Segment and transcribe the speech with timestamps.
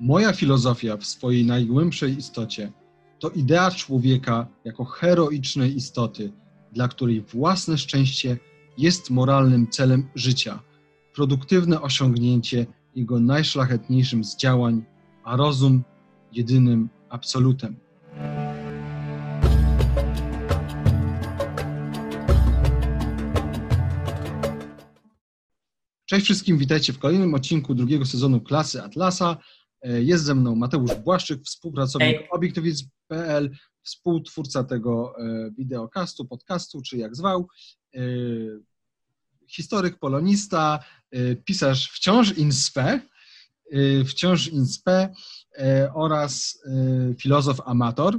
[0.00, 2.72] Moja filozofia w swojej najgłębszej istocie
[3.18, 6.32] to idea człowieka jako heroicznej istoty,
[6.72, 8.38] dla której własne szczęście
[8.78, 10.60] jest moralnym celem życia,
[11.14, 14.84] produktywne osiągnięcie jego najszlachetniejszym z działań,
[15.24, 15.84] a rozum
[16.32, 17.76] jedynym absolutem.
[26.06, 29.36] Cześć wszystkim, witajcie w kolejnym odcinku drugiego sezonu Klasy Atlasa.
[29.82, 32.28] E, jest ze mną Mateusz Błaszczyk, współpracownik Hej.
[32.30, 33.50] obiektywizm.pl,
[33.82, 37.48] współtwórca tego e, wideokastu, podcastu, czy jak zwał,
[37.94, 38.00] e,
[39.48, 40.84] historyk, polonista,
[41.44, 43.00] pisarz wciąż in spe,
[44.06, 45.14] wciąż in spe
[45.94, 46.62] oraz
[47.18, 48.18] filozof amator,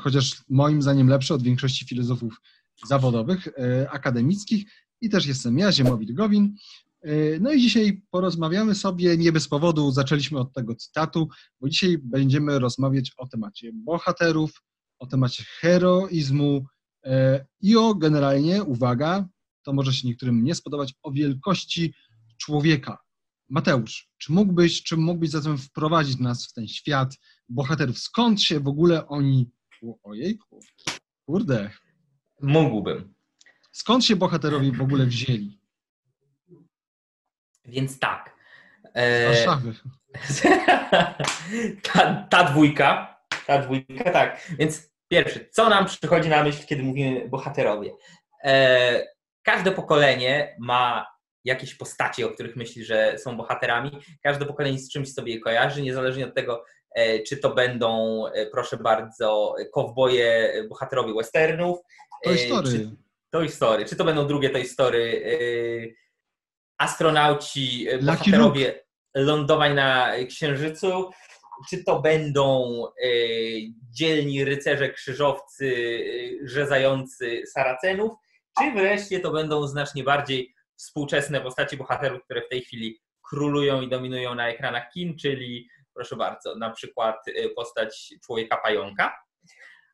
[0.00, 2.40] chociaż moim zdaniem lepszy od większości filozofów
[2.86, 3.48] zawodowych,
[3.90, 4.64] akademickich
[5.00, 6.56] i też jestem ja, Ziemowit Gowin.
[7.02, 11.28] E, No i dzisiaj porozmawiamy sobie, nie bez powodu zaczęliśmy od tego cytatu,
[11.60, 14.62] bo dzisiaj będziemy rozmawiać o temacie bohaterów,
[14.98, 16.64] o temacie heroizmu
[17.04, 19.28] e, i o generalnie, uwaga,
[19.62, 21.94] to może się niektórym nie spodobać, o wielkości
[22.38, 22.98] człowieka.
[23.48, 27.16] Mateusz, czy mógłbyś, czy mógłbyś zatem wprowadzić nas w ten świat
[27.48, 27.98] bohaterów?
[27.98, 29.50] Skąd się w ogóle oni...
[29.82, 30.60] O, ojejku,
[31.26, 31.70] kurde,
[32.42, 33.14] Mógłbym.
[33.72, 35.59] skąd się bohaterowie w ogóle wzięli?
[37.64, 38.36] Więc tak.
[38.84, 39.72] Z E, Warszawy.
[41.92, 44.46] ta, ta dwójka, ta dwójka, tak.
[44.58, 47.90] Więc pierwszy, co nam przychodzi na myśl, kiedy mówimy bohaterowie?
[48.44, 49.06] E,
[49.42, 51.06] każde pokolenie ma
[51.44, 53.90] jakieś postacie, o których myśli, że są bohaterami.
[54.22, 58.46] Każde pokolenie z czymś sobie je kojarzy, niezależnie od tego, e, czy to będą, e,
[58.46, 61.78] proszę bardzo, kowboje, bohaterowie westernów.
[62.24, 62.72] To e, historii.
[62.72, 62.96] Czy,
[63.30, 63.84] Toy Story.
[63.84, 65.22] Czy to będą drugie Toy Story?
[66.80, 71.10] Astronauci, e, Lucky bohaterowie lądowań na Księżycu?
[71.70, 73.08] Czy to będą e,
[73.90, 75.74] dzielni rycerze krzyżowcy
[76.42, 78.12] e, rzezający Saracenów?
[78.58, 83.00] Czy wreszcie to będą znacznie bardziej współczesne postacie bohaterów, które w tej chwili
[83.30, 87.16] królują i dominują na ekranach kin, czyli proszę bardzo, na przykład
[87.56, 89.16] postać człowieka pająka?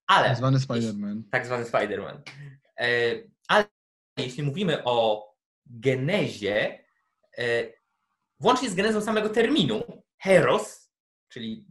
[0.07, 1.23] Ale Tak zwany Spider-Man.
[1.33, 2.21] tak zwany Spider-Man.
[3.49, 3.65] Ale
[4.19, 5.27] jeśli mówimy o
[5.67, 6.86] genezie,
[8.41, 9.83] włącznie z genezą samego terminu,
[10.19, 10.91] heros,
[11.29, 11.67] czyli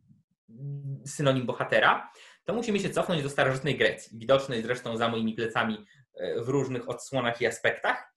[1.06, 2.12] synonim bohatera,
[2.46, 6.90] to musimy się cofnąć do starożytnej Grecji, widocznej zresztą za moimi plecami e, w różnych
[6.90, 8.16] odsłonach i aspektach.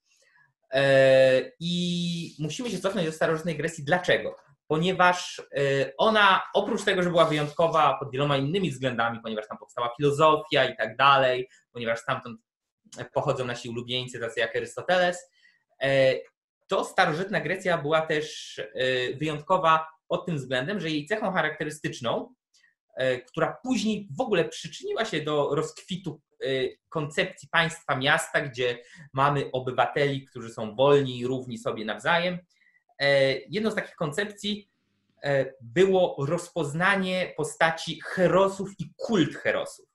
[0.72, 3.84] E, I musimy się cofnąć do starożytnej Grecji.
[3.84, 4.36] Dlaczego?
[4.66, 9.90] Ponieważ e, ona, oprócz tego, że była wyjątkowa pod wieloma innymi względami, ponieważ tam powstała
[9.96, 12.40] filozofia i tak dalej, ponieważ stamtąd
[13.12, 15.30] pochodzą nasi ulubieńcy, tacy jak Arystoteles,
[15.82, 16.14] e,
[16.68, 18.64] to starożytna Grecja była też e,
[19.14, 22.34] wyjątkowa pod tym względem, że jej cechą charakterystyczną,
[22.96, 26.46] e, która później w ogóle przyczyniła się do rozkwitu e,
[26.88, 28.78] koncepcji państwa miasta, gdzie
[29.12, 32.38] mamy obywateli, którzy są wolni i równi sobie nawzajem.
[33.48, 34.68] Jedną z takich koncepcji
[35.60, 39.86] było rozpoznanie postaci herosów i kult herosów,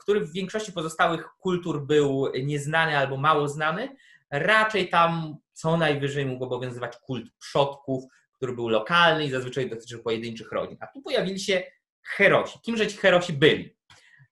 [0.00, 3.96] który w większości pozostałych kultur był nieznany albo mało znany.
[4.30, 8.04] Raczej tam co najwyżej mógł obowiązywać kult przodków,
[8.36, 10.76] który był lokalny i zazwyczaj dotyczył pojedynczych rodzin.
[10.80, 11.62] A tu pojawili się
[12.02, 12.58] herosi.
[12.62, 13.76] Kimże ci herosi byli?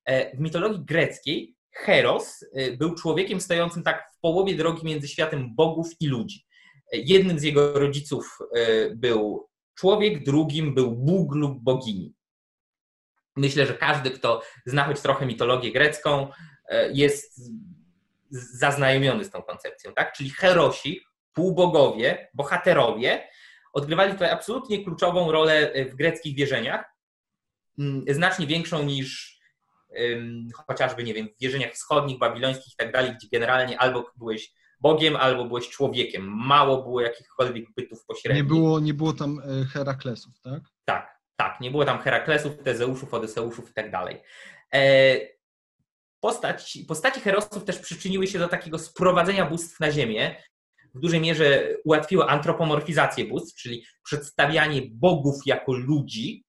[0.04, 5.54] E, W mitologii greckiej Heros e, był człowiekiem stojącym tak w połowie drogi między światem
[5.54, 6.44] bogów i ludzi.
[6.92, 8.38] E, Jednym z jego rodziców
[8.94, 12.14] był człowiek, drugim był Bóg lub bogini.
[13.36, 16.28] Myślę, że każdy, kto zna choć trochę mitologię grecką,
[16.92, 17.40] jest
[18.30, 20.12] zaznajomiony z tą koncepcją, tak?
[20.12, 21.00] Czyli herosi,
[21.32, 23.28] półbogowie, bohaterowie
[23.72, 26.84] odgrywali tutaj absolutnie kluczową rolę e, w greckich wierzeniach,
[27.78, 29.40] mm, znacznie większą niż
[30.66, 35.16] chociażby, nie wiem, w wierzeniach wschodnich, babilońskich i tak dalej, gdzie generalnie albo byłeś Bogiem,
[35.16, 36.22] albo byłeś człowiekiem.
[36.46, 38.42] Mało było jakichkolwiek bytów pośrednich.
[38.42, 40.62] Nie było, nie było tam e, Heraklesów, tak?
[40.84, 41.60] Tak, tak.
[41.60, 44.22] Nie było tam Heraklesów, Tezeuszów, Odyseuszów i tak dalej.
[44.74, 45.16] E,
[46.20, 50.42] Postać, postaci herosów też przyczyniły się do takiego sprowadzenia bóstw na ziemię.
[50.94, 56.44] W dużej mierze ułatwiło antropomorfizację bóstw, czyli przedstawianie bogów jako ludzi,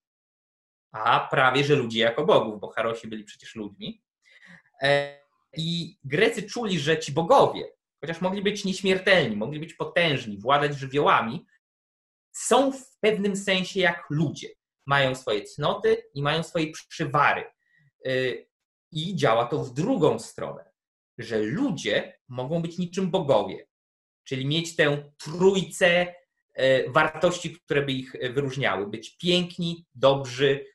[0.91, 4.03] a prawie że ludzi jako bogów, bo Harosi byli przecież ludźmi.
[4.81, 5.21] E,
[5.57, 7.71] I Grecy czuli, że ci bogowie,
[8.01, 11.45] chociaż mogli być nieśmiertelni, mogli być potężni, władać żywiołami,
[12.31, 14.47] są w pewnym sensie jak ludzie.
[14.85, 17.43] Mają swoje cnoty i mają swoje przywary.
[18.07, 18.47] Y,
[18.91, 20.71] I działa to w drugą stronę,
[21.17, 23.67] że ludzie mogą być niczym bogowie,
[24.31, 26.15] czyli mieć tę trójcę
[26.87, 28.87] wartości, które by ich wyróżniały.
[28.87, 30.65] Być piękni, dobrzy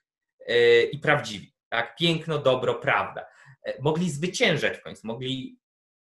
[0.93, 1.53] i prawdziwi.
[1.69, 1.97] Tak?
[1.97, 3.27] Piękno, dobro, prawda.
[3.81, 5.59] Mogli zwyciężać w końcu, mogli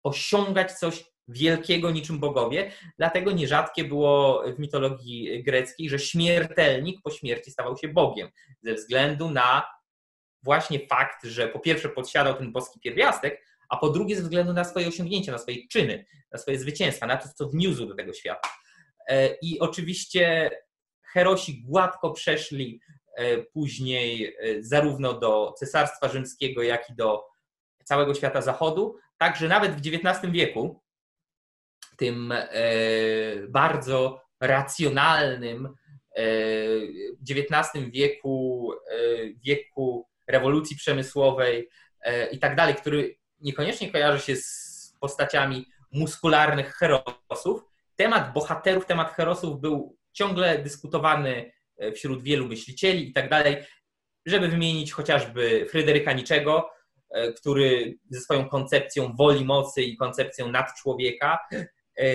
[0.04, 2.72] osiągać coś wielkiego niczym bogowie.
[2.98, 8.30] Dlatego nierzadkie było w mitologii greckiej, że śmiertelnik po śmierci stawał się Bogiem,
[8.62, 9.68] ze względu na
[10.44, 14.64] właśnie fakt, że po pierwsze posiadał ten boski pierwiastek, a po drugie ze względu na
[14.64, 18.50] swoje osiągnięcia, na swoje czyny, na swoje zwycięstwa, na to, co wniósł do tego świata.
[19.08, 20.52] E, I oczywiście
[21.14, 22.80] Herosi gładko przeszli
[23.18, 27.26] e, później e, zarówno do Cesarstwa Rzymskiego, jak i do
[27.84, 30.82] całego świata zachodu, także nawet w XIX wieku,
[31.98, 32.34] tym
[33.50, 35.70] bardzo racjonalnym
[37.30, 38.72] XIX wieku,
[39.46, 41.70] wieku rewolucji przemysłowej
[42.32, 47.66] i tak dalej, który niekoniecznie kojarzy się z postaciami muskularnych herosów.
[47.96, 53.58] Temat bohaterów, temat herosów był ciągle dyskutowany e, wśród wielu myślicieli i tak dalej,
[54.26, 56.70] żeby wymienić chociażby Fryderyka Niczego,
[57.12, 62.08] e, który ze swoją koncepcją woli mocy i koncepcją nadczłowieka, e,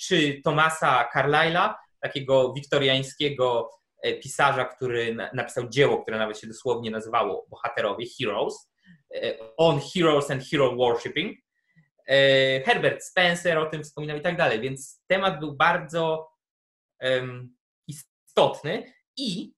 [0.00, 3.70] czy Tomasa Carlyle'a, takiego wiktoriańskiego
[4.22, 8.70] pisarza, który napisał dzieło, które nawet się dosłownie nazywało Bohaterowie, Heroes.
[9.14, 11.38] E, on Heroes and Hero Worshipping.
[12.06, 16.28] E, Herbert Spencer o tym wspominał i tak dalej, więc temat był bardzo
[17.02, 17.56] um,
[17.86, 19.52] istotny i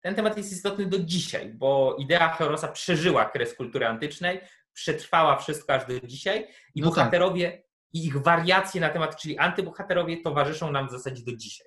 [0.00, 4.40] ten temat jest istotny do dzisiaj, bo idea Herosa przeżyła kres kultury antycznej,
[4.72, 6.96] przetrwała wszystko aż do dzisiaj i no tak.
[6.96, 7.60] bohaterowie tak.
[7.92, 11.66] i ich wariacje na temat, czyli antybohaterowie towarzyszą nam w zasadzie do dzisiaj.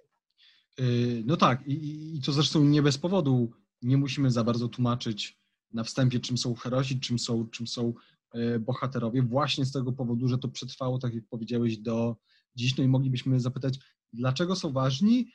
[0.80, 3.52] Y, no tak, i, i to zresztą nie bez powodu
[3.82, 5.39] nie musimy za bardzo tłumaczyć
[5.74, 7.94] na wstępie, czym są herosi, czym są, czym są
[8.34, 12.16] e, bohaterowie, właśnie z tego powodu, że to przetrwało, tak jak powiedziałeś, do
[12.56, 12.78] dziś.
[12.78, 13.80] No i moglibyśmy zapytać,
[14.14, 15.32] dlaczego są ważni?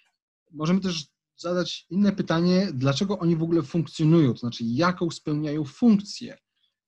[0.50, 6.38] Możemy też zadać inne pytanie, dlaczego oni w ogóle funkcjonują, to znaczy jaką spełniają funkcję.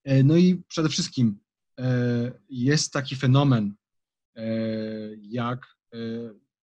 [0.04, 1.38] E, no i przede wszystkim
[1.78, 3.74] e, jest taki fenomen,
[5.20, 5.76] jak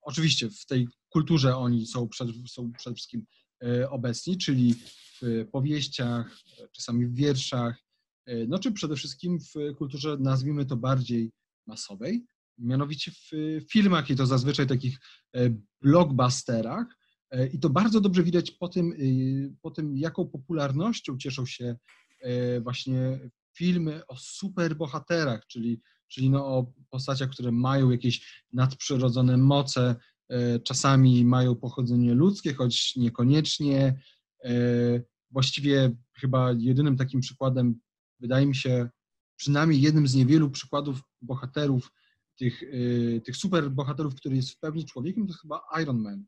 [0.01, 3.25] oczywiście w tej kulturze oni są, przed, są przede wszystkim
[3.89, 4.75] obecni, czyli
[5.21, 6.37] w powieściach,
[6.71, 7.83] czasami w wierszach,
[8.25, 11.31] e, no czy przede wszystkim w kulturze, nazwijmy to bardziej
[11.67, 12.25] masowej,
[12.57, 13.31] mianowicie w
[13.71, 14.99] filmach i to zazwyczaj takich
[15.35, 15.49] e,
[15.81, 16.87] blockbusterach.
[17.31, 18.93] E, I to bardzo dobrze widać po tym,
[19.61, 21.75] po tym, jaką popularnością cieszą się
[22.61, 23.19] właśnie
[23.57, 29.95] filmy o superbohaterach, czyli, czyli no o postaciach, które mają jakieś nadprzyrodzone moce,
[30.63, 33.99] czasami mają pochodzenie ludzkie, choć niekoniecznie,
[35.31, 37.79] właściwie chyba jedynym takim przykładem,
[38.19, 38.89] wydaje mi się,
[39.35, 41.91] przynajmniej jednym z niewielu przykładów bohaterów,
[42.35, 46.25] tych, y, tych super bohaterów, który jest w pełni człowiekiem, to jest chyba Iron Man.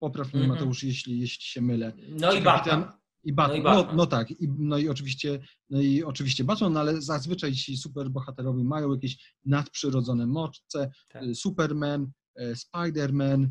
[0.00, 0.58] Popraw mnie, mm -hmm.
[0.58, 1.92] Mateusz, jeśli, jeśli się mylę.
[2.08, 2.92] No i Batman.
[3.24, 3.56] I Batman.
[3.56, 3.96] No, i Batman.
[3.96, 5.40] No, no, tak, I, no i oczywiście,
[5.70, 11.22] no i oczywiście Batman, no ale zazwyczaj ci superbohaterowie mają jakieś nadprzyrodzone moce, tak.
[11.34, 13.48] Superman, Spider-Man,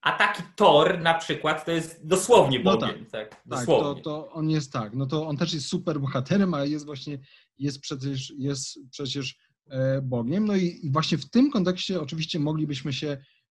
[0.00, 2.96] a taki Thor na przykład to jest dosłownie no Bogiem.
[3.00, 3.94] No tak, tak, dosłownie.
[3.94, 4.94] tak to, to, on jest tak.
[4.94, 7.18] No to on też jest super bohaterem, ale jest właśnie,
[7.58, 9.36] jest przecież, jest przecież
[9.68, 10.46] e, Bogiem.
[10.46, 13.08] No i, i właśnie w tym kontekście oczywiście moglibyśmy się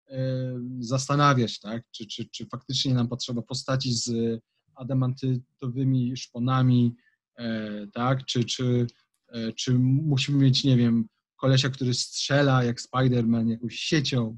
[0.07, 0.17] e,
[0.79, 4.39] zastanawiać, tak, czy, czy, czy faktycznie nam potrzeba postaci z
[4.75, 6.95] adamantytowymi szponami,
[7.37, 8.87] e, tak, czy, czy,
[9.55, 11.07] czy musimy mieć, nie wiem,
[11.45, 14.37] kolesia, który strzela jak Spider-Man jakąś siecią,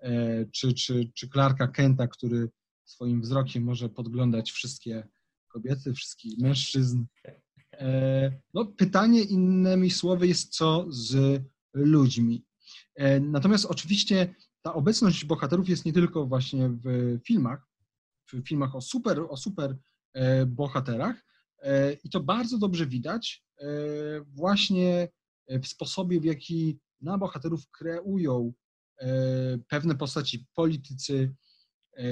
[0.00, 2.48] E, czy, czy, czy Clarka Kenta, który
[2.84, 5.08] swoim wzrokiem może podglądać wszystkie
[5.48, 7.04] kobiety, wszystkich mężczyzn.
[7.72, 11.42] E, no, pytanie innymi słowy jest co z
[11.74, 12.44] ludźmi.
[12.94, 17.66] E, natomiast oczywiście ta obecność bohaterów jest nie tylko właśnie w filmach,
[18.32, 19.76] w filmach o super, o super
[20.46, 21.24] bohaterach
[22.04, 23.44] i to bardzo dobrze widać
[24.26, 25.08] właśnie
[25.48, 28.52] w sposobie, w jaki na bohaterów kreują
[29.00, 31.34] E, pewne postaci politycy
[31.96, 32.04] e,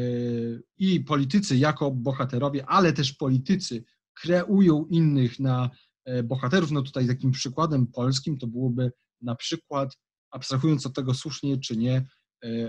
[0.78, 5.71] i politycy jako bohaterowie, ale też politycy kreują innych na
[6.05, 6.71] e, bohaterów.
[6.71, 9.97] No tutaj takim przykładem polskim to byłoby na przykład,
[10.31, 12.07] abstrahując od tego słusznie czy nie,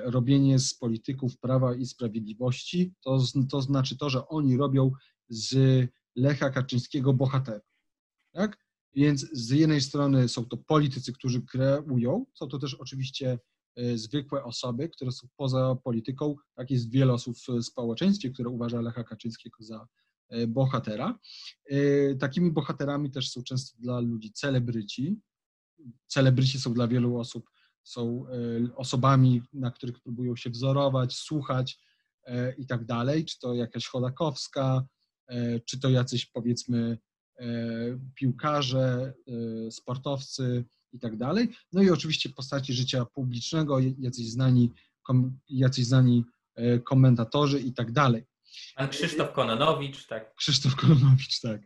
[0.04, 4.92] robienie z polityków Prawa i Sprawiedliwości, to, to znaczy to, że oni robią
[5.30, 5.56] z
[6.16, 7.60] Lecha Kaczyńskiego bohatera.
[8.34, 8.67] Tak?
[8.96, 13.40] Więc z jednej strony są to politycy, którzy kreują, są to też oczywiście
[13.80, 16.36] Y, zwykłe osoby, które są poza polityką.
[16.56, 19.88] Tak jest wiele osób w społeczeństwie, które uważa Lecha Kaczyńskiego za
[20.34, 21.20] y, bohatera.
[21.72, 25.20] Y, takimi bohaterami też są często dla ludzi celebryci.
[26.08, 27.50] Celebryci są dla wielu osób
[27.84, 28.26] są
[28.76, 31.80] osobami, na których próbują się wzorować, słuchać
[32.58, 34.86] i tak dalej, czy to jakaś Chodakowska,
[35.66, 36.98] czy to jacyś powiedzmy
[38.16, 39.14] piłkarze,
[39.72, 41.50] sportowcy i tak dalej.
[41.74, 44.72] No i oczywiście postaci życia publicznego, jacyś znani,
[45.50, 46.24] jacyś znani
[46.86, 48.24] komentatorzy i tak dalej.
[48.76, 50.36] Pan Krzysztof Kononowicz, tak.
[50.36, 51.62] Krzysztof Kononowicz, tak.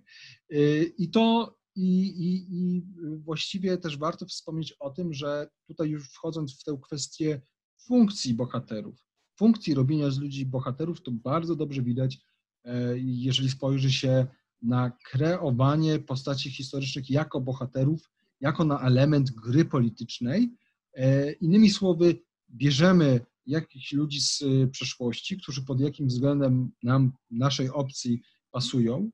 [0.98, 2.84] I to i, i, I
[3.18, 7.42] właściwie też warto wspomnieć o tym, że tutaj już wchodząc w tę kwestię
[7.88, 8.96] funkcji bohaterów,
[9.38, 12.20] funkcji robienia z ludzi bohaterów, to bardzo dobrze widać,
[12.64, 14.28] e, jeżeli spojrzy się
[14.62, 20.50] na kreowanie postaci historycznych jako bohaterów, jako na element gry politycznej.
[20.94, 28.22] E, innymi słowy, bierzemy jakichś ludzi z przeszłości, którzy pod jakim względem nam, naszej opcji
[28.52, 29.10] pasują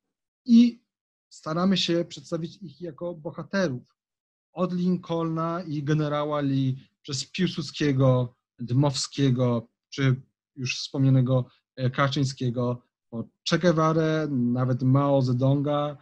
[0.46, 0.82] i
[1.30, 3.96] staramy się przedstawić ich jako bohaterów.
[4.54, 10.22] Od Lincolna i generała Lee, przez Piłsudskiego, Dmowskiego, czy
[10.56, 12.87] już wspomnianego e, Kaczyńskiego,
[13.50, 15.98] Che Guevara, nawet Mao Zedonga,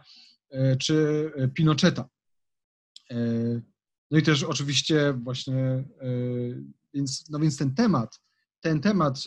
[0.50, 2.08] e, czy e, Pinocheta.
[4.10, 5.84] No i też oczywiście właśnie,
[6.94, 8.20] więc, no więc ten temat,
[8.60, 9.24] ten temat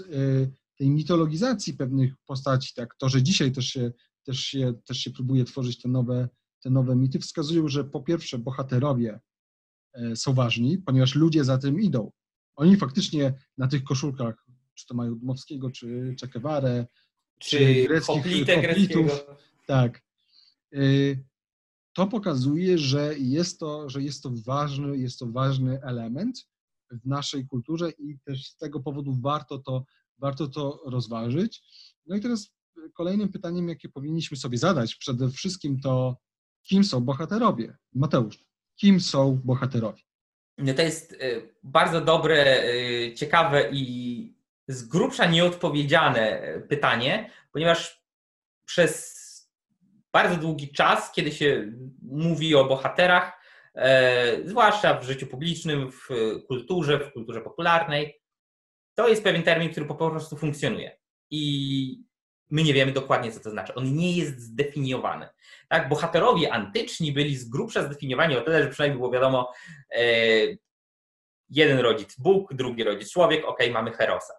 [0.78, 3.92] tej mitologizacji pewnych postaci, tak, to, że dzisiaj też się
[4.30, 6.30] też się, też się próbuje tworzyć te nowe,
[6.62, 9.20] te nowe mity, wskazują, że po pierwsze bohaterowie
[9.94, 12.12] e, są ważni, ponieważ ludzie za tym idą.
[12.56, 16.88] Oni faktycznie na tych koszulkach, czy to mają Dmowskiego, czy Czekewarę,
[17.40, 19.26] czy, czy greckich hoplitów,
[19.66, 20.02] tak.
[20.74, 20.80] E,
[21.94, 26.48] to pokazuje, że jest to, że jest to ważny, jest to ważny element
[26.92, 29.86] w naszej kulturze i też z tego powodu warto to,
[30.18, 31.62] warto to rozważyć.
[32.06, 32.52] No i teraz
[32.94, 36.18] kolejnym pytaniem, jakie powinniśmy sobie zadać przede wszystkim to,
[36.64, 37.78] kim są bohaterowie?
[37.94, 40.04] Mateusz, kim są bohaterowie?
[40.58, 44.39] No to jest y, bardzo dobre, y, ciekawe i
[44.70, 48.04] z grubsza nieodpowiedziane pytanie, ponieważ
[48.66, 49.20] przez
[50.14, 53.42] bardzo długi czas, kiedy się mówi o bohaterach,
[53.76, 56.08] e, zwłaszcza w życiu publicznym, w
[56.48, 58.22] kulturze, w kulturze popularnej,
[58.96, 60.98] to jest pewien termin, który po prostu funkcjonuje.
[61.32, 62.04] I
[62.50, 63.74] my nie wiemy dokładnie, co to znaczy.
[63.76, 65.30] On nie jest zdefiniowany.
[65.70, 65.90] Tak?
[65.90, 69.54] Bohaterowie antyczni byli z grubsza zdefiniowani o tyle, że przynajmniej było wiadomo,
[69.92, 70.04] e,
[71.50, 74.34] jeden rodzic Bóg, drugi rodzic człowiek, ok, mamy Herosa.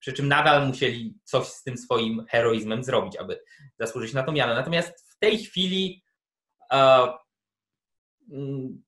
[0.00, 3.40] Przy czym nadal musieli coś z tym swoim heroizmem zrobić, aby
[3.78, 4.54] zasłużyć na to miano.
[4.54, 6.04] Natomiast w tej chwili
[6.72, 7.08] e,
[8.32, 8.82] mm,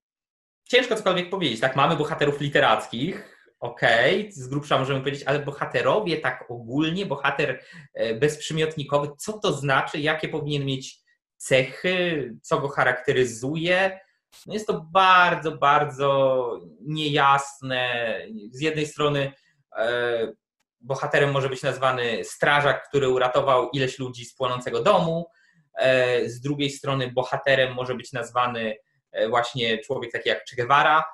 [0.68, 1.60] ciężko cokolwiek powiedzieć.
[1.60, 7.62] Tak, mamy bohaterów literackich, okej, okay, z grubsza możemy powiedzieć, ale bohaterowie tak ogólnie, bohater
[7.94, 11.02] e, bezprzymiotnikowy, co to znaczy, jakie powinien mieć
[11.36, 14.00] cechy, co go charakteryzuje.
[14.46, 18.14] No jest to bardzo, bardzo niejasne.
[18.50, 19.32] Z jednej strony
[19.76, 20.32] e,
[20.82, 25.26] bohaterem może być nazwany strażak, który uratował ileś ludzi z płonącego domu,
[25.78, 28.76] e, z drugiej strony bohaterem może być nazwany
[29.28, 31.04] właśnie człowiek taki jak Che Guevara,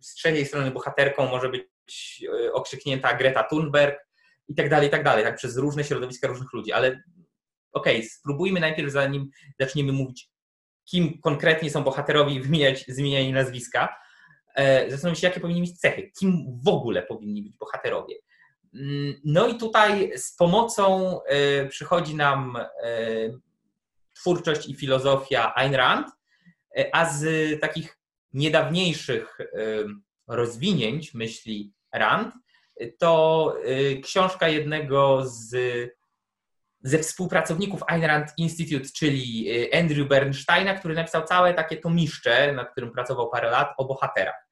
[0.00, 4.06] z trzeciej strony bohaterką może być e, okrzyknięta Greta Thunberg
[4.48, 6.88] i tak dalej, i tak dalej, tak przez różne środowiska różnych ludzi, ale
[7.72, 10.30] okej, okay, spróbujmy najpierw, zanim zaczniemy mówić,
[10.84, 13.94] kim konkretnie są bohaterowie wymieniać, zmienianie nazwiska, e,
[14.88, 18.14] zastanowić się, jakie powinni mieć cechy, kim w ogóle powinni być bohaterowie.
[18.74, 22.58] Mm, no i tutaj z pomocą e, przychodzi nam
[24.14, 26.06] twórczość i filozofia Ayn Rand,
[26.92, 27.98] a z takich
[28.32, 29.38] niedawniejszych
[30.28, 32.34] rozwinięć myśli Rand,
[32.98, 33.54] to
[34.02, 35.56] książka jednego z,
[36.80, 42.90] ze współpracowników Ayn Rand Institute, czyli Andrew Bernsteina, który napisał całe takie tomiszcze, nad którym
[42.90, 44.43] pracował parę lat, o bohaterach.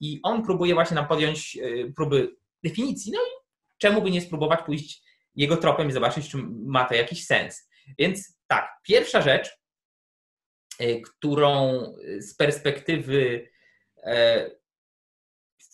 [0.00, 3.30] I on próbuje właśnie nam podjąć y, próby definicji, no i
[3.78, 5.02] czemu by nie spróbować pójść
[5.34, 7.68] jego tropem i zobaczyć, czy ma to jakiś sens.
[7.98, 9.48] Więc tak, pierwsza rzecz,
[10.78, 11.82] E, którą
[12.18, 13.48] z perspektywy
[14.04, 14.50] e,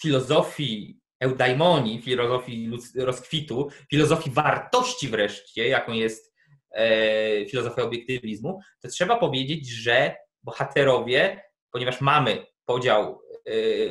[0.00, 6.34] filozofii eudaimonii, filozofii rozkwitu, filozofii wartości wreszcie, jaką jest
[6.70, 13.22] e, filozofia obiektywizmu, to trzeba powiedzieć, że bohaterowie, ponieważ mamy podział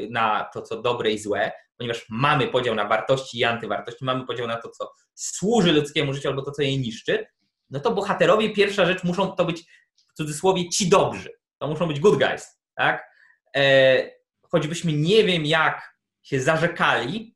[0.10, 4.48] na to, co dobre i złe, ponieważ mamy podział na wartości i antywartości, mamy podział
[4.48, 7.26] na to, co służy ludzkiemu życiu albo to, co je niszczy,
[7.70, 9.64] no to bohaterowie pierwsza rzecz muszą to być
[9.96, 11.30] w cudzysłowie ci dobrzy.
[11.58, 13.12] To muszą być good guys, tak?
[13.56, 17.36] E, choćbyśmy nie wiem jak się zarzekali,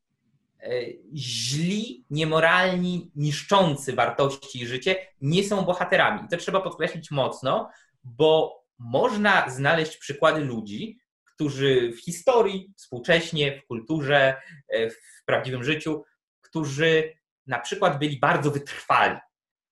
[0.62, 0.70] e,
[1.14, 6.24] źli, niemoralni, niszczący wartości i życie nie są bohaterami.
[6.26, 7.70] I to trzeba podkreślić mocno,
[8.04, 10.98] bo można znaleźć przykłady ludzi,
[11.36, 14.36] którzy w historii, współcześnie, w kulturze,
[14.68, 16.04] e, w prawdziwym życiu,
[16.40, 17.12] którzy
[17.46, 19.16] na przykład byli bardzo wytrwali,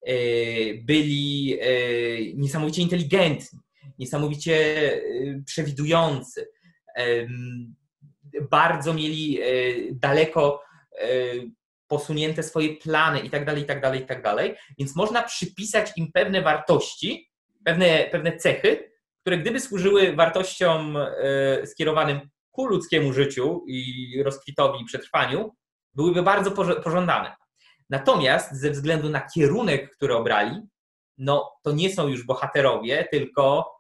[0.07, 0.15] e,
[0.75, 1.67] byli e,
[2.35, 3.59] niesamowicie inteligentni,
[3.99, 4.57] niesamowicie
[5.47, 6.49] przewidujący,
[8.51, 9.39] bardzo mieli
[9.93, 10.63] daleko
[11.87, 14.55] posunięte swoje plany i tak dalej, i tak dalej, i tak dalej.
[14.79, 17.31] Więc można przypisać im pewne wartości,
[17.65, 18.94] pewne, pewne cechy,
[19.25, 25.55] które gdyby służyły wartościom e, skierowanym ku ludzkiemu życiu i rozkwitowi i przetrwaniu,
[25.95, 26.51] byłyby bardzo
[26.83, 27.37] pożądane.
[27.91, 30.61] Natomiast ze względu na kierunek, który obrali,
[31.19, 33.75] no to nie są już bohaterowie, tylko,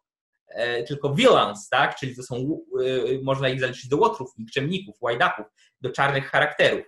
[0.48, 1.96] e, tylko villains, tak?
[1.96, 5.46] Czyli to są, e, można ich zaliczyć do łotrów, nikczemników, łajdaków,
[5.80, 6.84] do czarnych charakterów.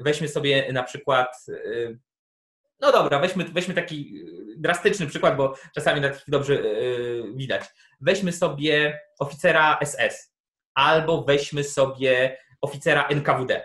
[0.00, 1.46] Weźmy sobie na przykład
[2.84, 7.64] no dobra, weźmy, weźmy taki y, drastyczny przykład, bo czasami takich dobrze yy, widać.
[8.00, 10.34] Weźmy sobie oficera SS
[10.74, 13.64] albo weźmy sobie oficera NKWD,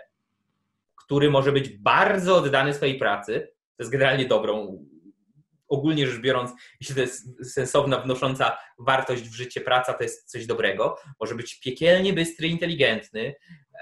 [0.96, 4.84] który może być bardzo oddany swojej pracy, to jest generalnie dobrą,
[5.68, 6.50] ogólnie rzecz biorąc,
[6.80, 10.96] jeśli to jest sensowna, wnosząca wartość w życie praca, to jest coś dobrego.
[11.20, 13.34] Może być piekielnie bystry, inteligentny,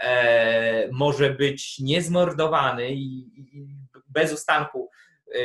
[0.02, 3.68] e, może być niezmordowany i, i
[4.09, 4.90] bez ustanku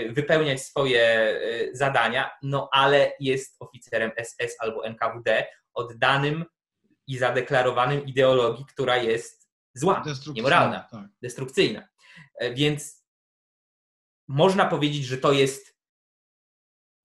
[0.09, 6.45] wypełniać swoje y, zadania, no ale jest oficerem SS albo NKWD oddanym
[7.07, 10.03] i zadeklarowanym ideologii, która jest zła,
[10.35, 11.05] niemoralna, tak.
[11.21, 11.87] destrukcyjna.
[12.35, 13.05] E, więc
[14.27, 15.77] można powiedzieć, że to jest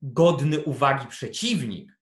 [0.03, 1.99] godny uwagi przeciwnik,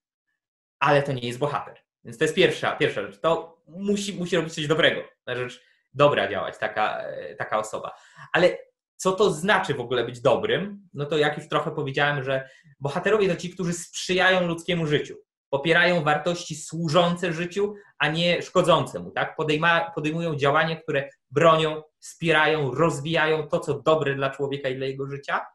[0.78, 1.83] ale to nie jest bohater.
[2.04, 3.21] Więc to jest pierwsza, pierwsza rzecz.
[3.21, 5.62] To musi, musi robić coś dobrego, na rzecz
[5.95, 7.92] dobra działać taka, e, taka osoba.
[8.33, 8.59] Ale
[8.97, 10.88] co to znaczy w ogóle być dobrym?
[10.95, 12.49] No to jak już trochę powiedziałem, że
[12.81, 15.17] bohaterowie to ci, którzy sprzyjają ludzkiemu życiu,
[15.50, 19.37] popierają wartości służące życiu, a nie szkodzące mu, tak?
[19.37, 25.07] Podejma, podejmują działania, które bronią, wspierają, rozwijają to, co dobre dla człowieka i dla jego
[25.07, 25.47] życia.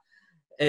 [0.62, 0.66] E,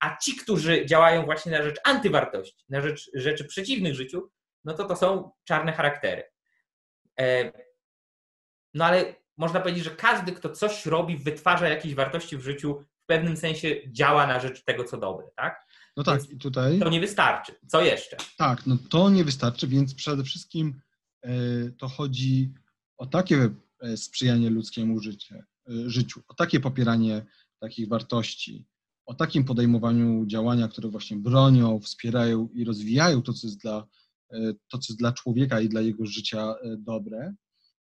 [0.00, 4.30] a ci, którzy działają właśnie na rzecz antywartości, na rzecz rzeczy przeciwnych życiu,
[4.64, 6.22] no to to są czarne charaktery.
[7.20, 7.52] E,
[8.74, 13.06] no ale można powiedzieć, że każdy, kto coś robi, wytwarza jakieś wartości w życiu, w
[13.06, 15.66] pewnym sensie działa na rzecz tego, co dobre, tak?
[15.96, 16.78] No tak, i tutaj.
[16.78, 17.54] To nie wystarczy.
[17.66, 18.16] Co jeszcze?
[18.36, 20.80] Tak, no to nie wystarczy, więc przede wszystkim
[21.22, 21.30] e,
[21.78, 22.52] to chodzi
[22.96, 23.48] o takie
[23.80, 27.26] e, sprzyjanie ludzkiemu życie, e, życiu, o takie popieranie
[27.60, 28.66] takich wartości,
[29.06, 33.86] o takim podejmowaniu działania, które właśnie bronią, wspierają i rozwijają to, co jest dla,
[34.68, 37.34] to, co jest dla człowieka i dla jego życia dobre,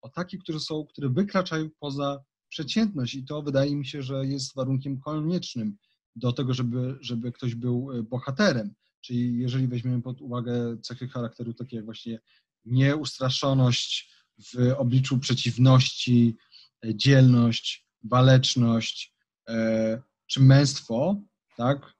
[0.01, 4.55] o takie, które są, które wykraczają poza przeciętność i to wydaje mi się, że jest
[4.55, 5.77] warunkiem koniecznym
[6.15, 8.73] do tego, żeby, żeby ktoś był e, bohaterem.
[9.01, 12.19] Czyli jeżeli weźmiemy pod uwagę cechy charakteru takie jak właśnie
[12.65, 14.11] nieustraszoność
[14.53, 16.37] w obliczu przeciwności,
[16.85, 19.13] e, dzielność, waleczność
[19.47, 21.21] e, czy męstwo,
[21.57, 21.93] tak,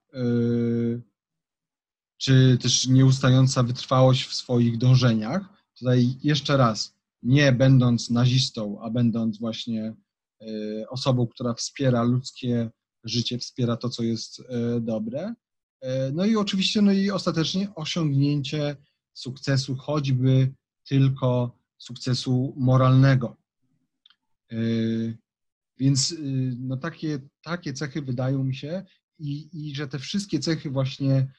[2.18, 5.42] czy też nieustająca wytrwałość w swoich dążeniach.
[5.80, 9.96] Tutaj jeszcze raz, nie będąc nazistą, a będąc właśnie
[10.42, 10.46] e,
[10.90, 12.70] osobą, która wspiera ludzkie
[13.04, 15.34] życie, wspiera to, co jest e, dobre.
[15.82, 18.76] E, no i oczywiście, no i ostatecznie osiągnięcie
[19.14, 20.54] sukcesu, choćby
[20.88, 23.38] tylko sukcesu moralnego.
[25.80, 26.16] Więc
[26.60, 28.84] no takie, takie cechy wydają mi się
[29.20, 31.34] i, i że te wszystkie cechy właśnie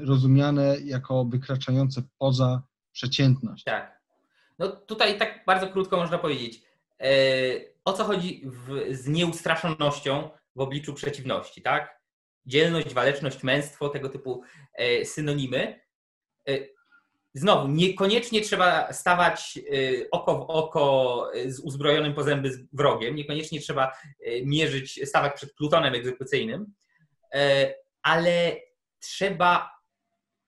[0.00, 3.64] rozumiane jako wykraczające poza przeciętność.
[3.64, 3.95] Tak.
[4.58, 6.62] No tutaj tak bardzo krótko można powiedzieć.
[7.00, 7.08] E,
[7.84, 12.00] o co chodzi w, z nieustraszonnością w obliczu przeciwności, tak?
[12.46, 14.42] Dzielność, waleczność, męstwo, tego typu
[14.74, 15.80] e, synonimy.
[16.48, 16.52] E,
[17.34, 19.58] znowu, niekoniecznie trzeba stawać
[20.10, 23.92] oko w oko z uzbrojonym po zęby wrogiem, niekoniecznie trzeba
[24.42, 26.74] mierzyć, stawać przed plutonem egzekucyjnym,
[28.02, 28.56] ale
[29.00, 29.75] trzeba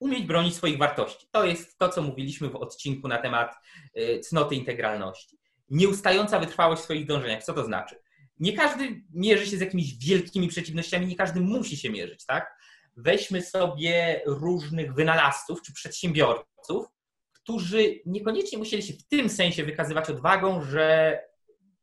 [0.01, 1.27] umieć bronić swoich wartości.
[1.31, 3.55] To jest to, co mówiliśmy w odcinku na temat
[3.99, 5.39] y, cnoty integralności.
[5.71, 7.45] Nieustająca wytrwałość w swoich dążeniach.
[7.45, 7.97] Co to znaczy?
[8.41, 12.59] Nie każdy mierzy się z jakimiś wielkimi przeciwnościami, nie każdy musi się mierzyć, tak?
[12.97, 16.87] Weźmy sobie różnych wynalazców czy przedsiębiorców,
[17.33, 21.19] którzy niekoniecznie musieli się w tym sensie wykazywać odwagą, że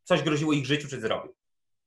[0.04, 1.36] coś groziło ich życiu czy zdrowiu.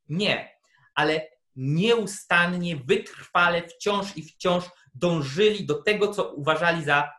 [0.08, 0.50] Nie,
[0.94, 7.12] ale nieustannie, wytrwale, wciąż i wciąż dążyli do tego, co uważali za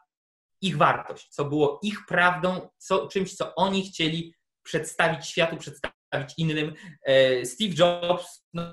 [0.62, 6.74] ich wartość, co było ich prawdą, co, czymś, co oni chcieli przedstawić światu, przedstawić innym.
[7.04, 8.64] E, Steve Jobs, no,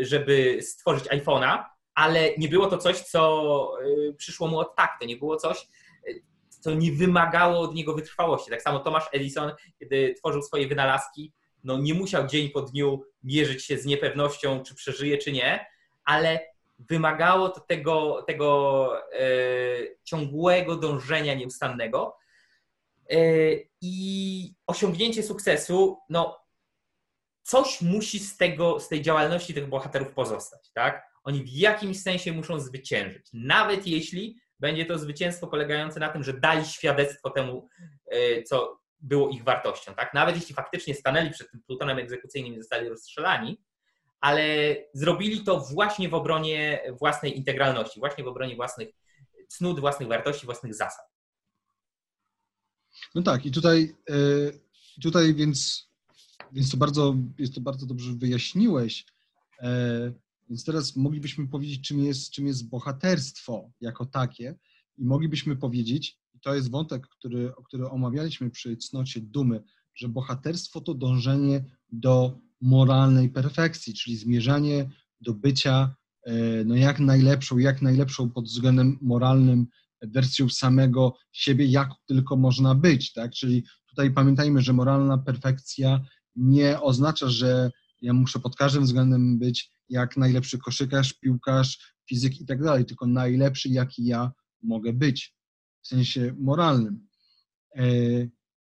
[0.00, 4.96] żeby stworzyć iPhone'a, ale nie było to coś, co e, przyszło mu od tak.
[5.00, 5.66] To nie było coś,
[6.48, 8.50] co nie wymagało od niego wytrwałości.
[8.50, 11.32] Tak samo Thomas Edison, kiedy tworzył swoje wynalazki,
[11.64, 15.66] no nie musiał dzień po dniu mierzyć się z niepewnością, czy przeżyje, czy nie,
[16.04, 16.40] ale
[16.78, 19.26] wymagało to tego, tego e,
[20.04, 22.16] ciągłego dążenia nieustannego.
[23.10, 23.16] E,
[23.80, 26.40] I osiągnięcie sukcesu, no
[27.42, 31.10] coś musi z, tego, z tej działalności tych bohaterów pozostać, tak?
[31.24, 33.26] Oni w jakimś sensie muszą zwyciężyć.
[33.32, 37.68] Nawet jeśli będzie to zwycięstwo polegające na tym, że dali świadectwo temu,
[38.06, 39.94] e, co było ich wartością.
[39.94, 40.14] Tak?
[40.14, 43.60] Nawet jeśli faktycznie stanęli przed tym plutonem egzekucyjnym i zostali rozstrzelani,
[44.20, 48.88] ale zrobili to właśnie w obronie własnej integralności, właśnie w obronie własnych
[49.48, 51.04] cnót, własnych wartości, własnych zasad.
[53.14, 54.14] No tak, i tutaj, e,
[55.02, 55.88] tutaj więc,
[56.52, 59.06] więc to bardzo, jest to bardzo dobrze wyjaśniłeś.
[59.58, 60.12] E,
[60.48, 64.54] więc teraz moglibyśmy powiedzieć, czym jest, czym jest bohaterstwo jako takie,
[64.98, 69.62] i moglibyśmy powiedzieć, to jest wątek, który, który omawialiśmy przy cnocie dumy,
[69.94, 75.94] że bohaterstwo to dążenie do moralnej perfekcji, czyli zmierzanie do bycia
[76.26, 79.66] e, no jak najlepszą, jak najlepszą pod względem moralnym
[80.02, 83.32] wersją samego siebie, jak tylko można być, tak?
[83.32, 86.00] Czyli tutaj pamiętajmy, że moralna perfekcja
[86.36, 87.70] nie oznacza, że
[88.02, 93.06] ja muszę pod każdym względem być jak najlepszy koszykarz, piłkarz, fizyk i tak dalej, tylko
[93.06, 95.39] najlepszy, jaki ja mogę być
[95.82, 97.08] w sensie moralnym.
[97.76, 97.84] E,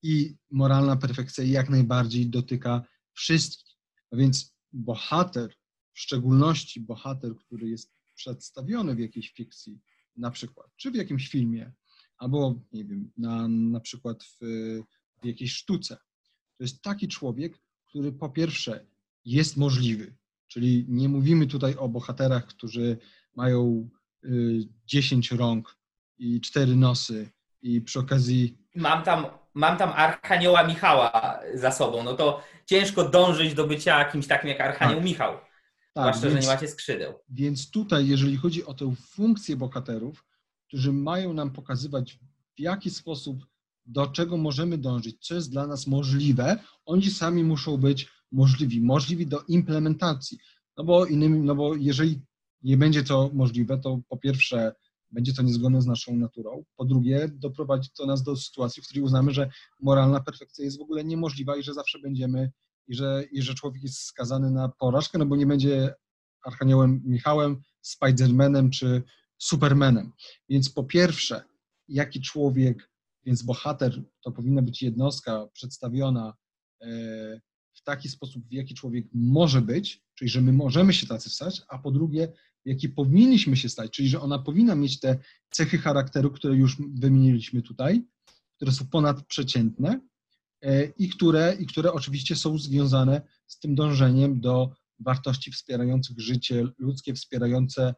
[0.03, 2.83] I moralna perfekcja jak najbardziej dotyka
[3.13, 3.77] wszystkich.
[4.11, 5.55] A więc bohater,
[5.93, 9.79] w szczególności bohater, który jest przedstawiony w jakiejś fikcji,
[10.17, 11.71] na przykład, czy w jakimś filmie,
[12.17, 14.37] albo nie wiem, na, na przykład w,
[15.21, 15.97] w jakiejś sztuce,
[16.57, 18.87] to jest taki człowiek, który po pierwsze
[19.25, 20.15] jest możliwy,
[20.47, 22.97] czyli nie mówimy tutaj o bohaterach, którzy
[23.35, 23.89] mają
[24.85, 25.77] 10 y, rąk
[26.21, 27.29] i cztery nosy
[27.61, 28.57] i przy okazji...
[28.75, 34.27] Mam tam, mam tam Archanioła Michała za sobą, no to ciężko dążyć do bycia kimś
[34.27, 35.05] takim jak Archanioł tak.
[35.05, 35.33] Michał.
[35.93, 37.13] Tak, zwłaszcza, więc, że nie macie skrzydeł.
[37.29, 40.25] Więc tutaj, jeżeli chodzi o tę funkcję bohaterów,
[40.67, 42.19] którzy mają nam pokazywać,
[42.57, 43.45] w jaki sposób,
[43.85, 49.27] do czego możemy dążyć, co jest dla nas możliwe, oni sami muszą być możliwi, możliwi
[49.27, 50.37] do implementacji.
[50.77, 52.21] No bo innymi, no bo jeżeli
[52.63, 54.75] nie będzie to możliwe, to po pierwsze
[55.11, 56.63] będzie to niezgodne z naszą naturą.
[56.75, 60.81] Po drugie, doprowadzi to nas do sytuacji, w której uznamy, że moralna perfekcja jest w
[60.81, 62.51] ogóle niemożliwa i że zawsze będziemy,
[62.87, 65.93] i że, i że człowiek jest skazany na porażkę, no bo nie będzie
[66.43, 69.03] Archaniołem Michałem, Spidermanem czy
[69.37, 70.11] Supermanem.
[70.49, 71.43] Więc po pierwsze,
[71.87, 72.91] jaki człowiek,
[73.25, 76.33] więc bohater to powinna być jednostka przedstawiona
[76.81, 76.87] e,
[77.73, 81.61] w taki sposób, w jaki człowiek może być, czyli że my możemy się tacy stać,
[81.67, 82.33] a po drugie,
[82.65, 85.17] jaki powinniśmy się stać, czyli że ona powinna mieć te
[85.51, 88.03] cechy charakteru, które już wymieniliśmy tutaj,
[88.55, 90.01] które są ponadprzeciętne
[90.61, 96.67] e, i które, i które oczywiście są związane z tym dążeniem do wartości wspierających życie
[96.77, 97.93] ludzkie, wspierające e,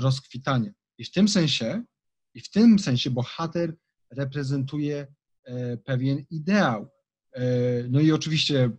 [0.00, 0.74] rozkwitanie.
[0.98, 1.84] I w tym sensie,
[2.34, 3.76] i w tym sensie bohater
[4.10, 5.06] reprezentuje
[5.44, 6.94] e, pewien ideał.
[7.90, 8.70] No i oczywiście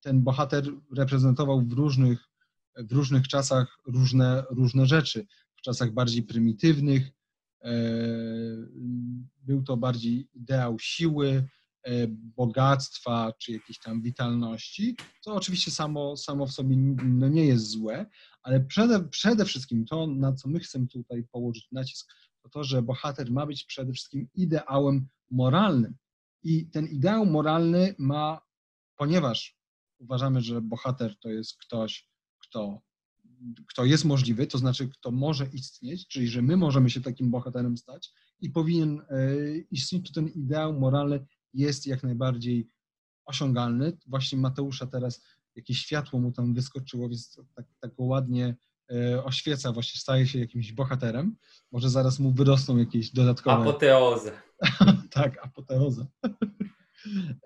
[0.00, 0.64] ten bohater
[0.96, 2.25] reprezentował w różnych
[2.76, 5.26] w różnych czasach różne, różne rzeczy.
[5.56, 7.10] W czasach bardziej prymitywnych
[7.64, 7.72] e,
[9.42, 11.48] był to bardziej ideał siły,
[11.82, 17.70] e, bogactwa czy jakiejś tam witalności, co oczywiście samo, samo w sobie no nie jest
[17.70, 18.06] złe,
[18.42, 22.12] ale przede, przede wszystkim to, na co my chcemy tutaj położyć nacisk,
[22.42, 25.94] to to, że bohater ma być przede wszystkim ideałem moralnym.
[26.42, 28.40] I ten ideał moralny ma,
[28.96, 29.56] ponieważ
[29.98, 32.08] uważamy, że bohater to jest ktoś,
[32.56, 32.82] kto,
[33.66, 37.76] kto jest możliwy, to znaczy kto może istnieć, czyli że my możemy się takim bohaterem
[37.76, 39.26] stać i powinien e,
[39.70, 42.68] istnieć, to ten ideał moralny jest jak najbardziej
[43.24, 43.98] osiągalny.
[44.06, 48.56] Właśnie Mateusza teraz jakieś światło mu tam wyskoczyło, więc tak, tak ładnie
[48.92, 51.36] e, oświeca, właśnie staje się jakimś bohaterem.
[51.72, 53.70] Może zaraz mu wyrosną jakieś dodatkowe...
[53.70, 54.32] Apoteozę.
[55.10, 56.06] tak, apoteozę.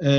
[0.03, 0.11] E,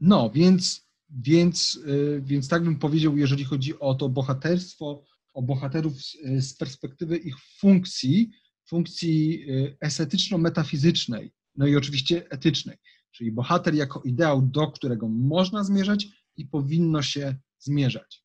[0.00, 5.92] no, więc więc, y, więc tak bym powiedział, jeżeli chodzi o to bohaterstwo, o bohaterów
[6.38, 8.30] z perspektywy ich funkcji,
[8.68, 12.76] funkcji y, estetyczno-metafizycznej, no i oczywiście etycznej.
[13.10, 18.24] Czyli bohater jako ideał, do którego można zmierzać i powinno się zmierzać.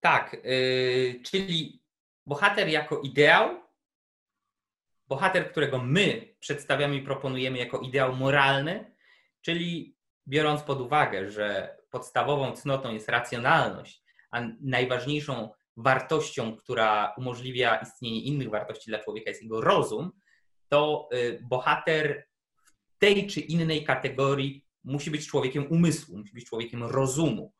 [0.00, 1.82] Tak, yy, czyli
[2.26, 3.62] bohater jako ideał,
[5.08, 8.92] bohater, którego my przedstawiamy i proponujemy jako ideał moralny,
[9.40, 9.96] czyli
[10.28, 18.50] biorąc pod uwagę, że podstawową cnotą jest racjonalność, a najważniejszą wartością, która umożliwia istnienie innych
[18.50, 20.12] wartości dla człowieka, jest jego rozum,
[20.68, 22.26] to y, bohater
[22.64, 27.52] w tej czy innej kategorii musi być człowiekiem umysłu, musi być człowiekiem rozumu.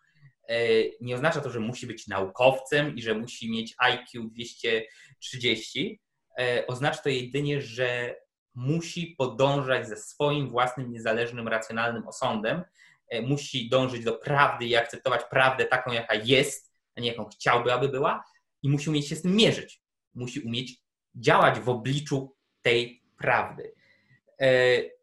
[0.48, 0.57] E,
[1.01, 6.01] nie oznacza to, że musi być naukowcem i że musi mieć IQ 230.
[6.38, 8.16] E, oznacza to jedynie, że
[8.54, 12.62] musi podążać ze swoim własnym, niezależnym, racjonalnym osądem,
[13.08, 17.72] e, musi dążyć do prawdy i akceptować prawdę taką, jaka jest, a nie jaką chciałby,
[17.72, 18.24] aby była,
[18.62, 19.82] i musi umieć się z tym mierzyć.
[20.14, 20.82] Musi umieć
[21.14, 23.74] działać w obliczu tej prawdy.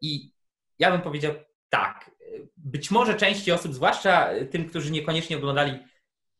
[0.00, 0.32] I
[0.78, 1.34] ja bym powiedział
[1.68, 2.10] tak,
[2.56, 5.78] być może części osób, zwłaszcza tym, którzy niekoniecznie oglądali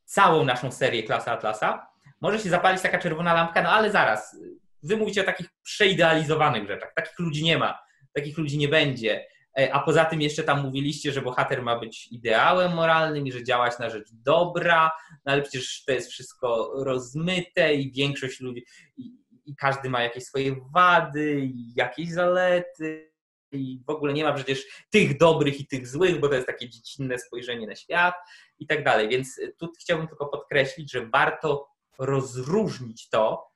[0.05, 1.87] całą naszą serię Klasa Atlasa,
[2.21, 4.37] może się zapalić taka czerwona lampka, no ale zaraz,
[4.83, 6.93] wy mówicie o takich przeidealizowanych rzeczach.
[6.97, 7.79] Takich ludzi nie ma,
[8.13, 9.27] takich ludzi nie będzie.
[9.59, 13.45] E, a poza tym jeszcze tam mówiliście, że bohater ma być ideałem moralnym i że
[13.45, 14.91] działać na rzecz dobra,
[15.25, 18.65] no ale przecież to jest wszystko rozmyte i większość ludzi,
[18.97, 19.11] i,
[19.45, 23.11] i każdy ma jakieś swoje wady, i jakieś zalety
[23.53, 26.69] i w ogóle nie ma przecież tych dobrych i tych złych, bo to jest takie
[26.69, 28.15] dziecinne spojrzenie na świat
[28.59, 29.09] i tak dalej.
[29.09, 33.50] Więc y, tu chciałbym tylko podkreślić, że warto rozróżnić to,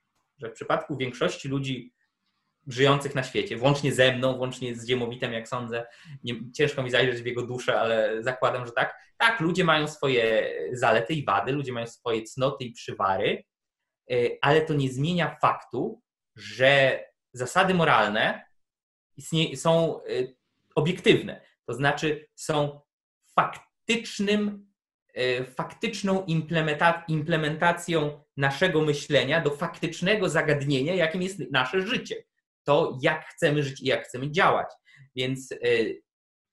[0.45, 1.95] że w przypadku większości ludzi
[2.67, 5.87] żyjących na świecie, włącznie ze mną, włącznie z Dziemowitem, jak sądzę,
[6.25, 9.05] nie, ciężko mi zajrzeć w jego duszę, ale zakładam, że tak.
[9.17, 13.45] Tak, ludzie mają swoje zalety i wady, ludzie mają swoje cnoty i przywary,
[14.13, 16.03] y, ale to nie zmienia faktu,
[16.37, 18.45] że zasady moralne
[19.55, 20.37] są y,
[20.75, 22.81] obiektywne, to znaczy są
[23.37, 24.73] faktycznym,
[25.19, 26.25] y, faktyczną
[27.09, 32.25] implementacją naszego myślenia do faktycznego zagadnienia, jakim jest nasze życie.
[32.65, 34.67] To, jak chcemy żyć i jak chcemy działać.
[35.17, 36.03] Więc y,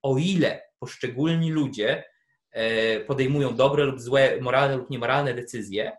[0.01, 2.03] o ile poszczególni ludzie
[3.07, 5.91] podejmują dobre lub złe, moralne lub niemoralne decyzje,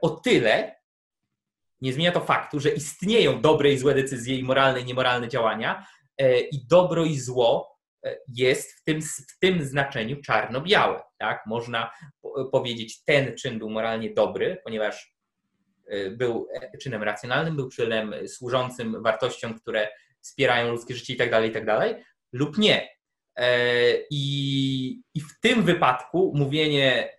[0.00, 0.80] o tyle
[1.80, 5.86] nie zmienia to faktu, że istnieją dobre i złe decyzje i moralne i niemoralne działania
[6.18, 11.02] e, i dobro i zło e, jest w tym, w tym znaczeniu czarno-białe.
[11.20, 11.46] Tak?
[11.46, 11.90] Można
[12.52, 15.14] powiedzieć, ten czyn był moralnie dobry, ponieważ
[15.86, 16.48] e, był
[16.82, 19.88] czynem racjonalnym, był czynem służącym wartościom, które
[20.20, 22.88] wspierają ludzkie życie itd., tak itd., tak lub nie.
[24.10, 27.12] I, I w tym wypadku mówienie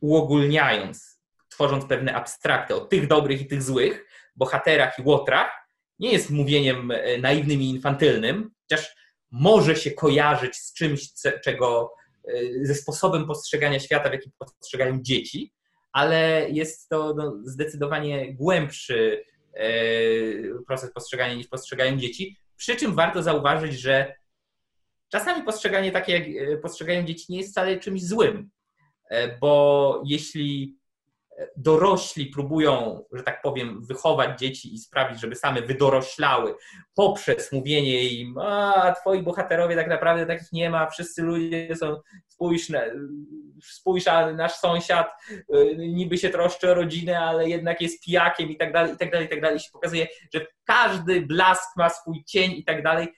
[0.00, 6.30] uogólniając, tworząc pewne abstrakty o tych dobrych i tych złych, bohaterach i łotrach, nie jest
[6.30, 8.96] mówieniem e, naiwnym i infantylnym, chociaż
[9.30, 11.12] może się kojarzyć z czymś,
[11.44, 12.03] czego e,
[12.62, 15.52] ze sposobem postrzegania świata, w jaki postrzegają dzieci,
[15.92, 19.68] ale jest to no, zdecydowanie głębszy e,
[20.66, 22.36] proces postrzegania niż postrzegają dzieci.
[22.56, 24.14] Przy czym warto zauważyć, że
[25.08, 28.50] czasami postrzeganie takie, jak postrzegają dzieci, nie jest wcale czymś złym,
[29.40, 30.78] bo jeśli
[31.56, 36.54] dorośli próbują, że tak powiem, wychować dzieci i sprawić, żeby same wydoroślały
[36.94, 41.96] poprzez mówienie im, a twoi bohaterowie tak naprawdę takich nie ma, wszyscy ludzie są,
[42.28, 42.72] spójrz,
[43.62, 48.56] spójrz a nasz sąsiad y, niby się troszczy o rodzinę, ale jednak jest pijakiem i
[48.56, 49.56] tak dalej, i tak dalej, i tak dalej.
[49.56, 53.08] I się pokazuje, że każdy blask ma swój cień i tak dalej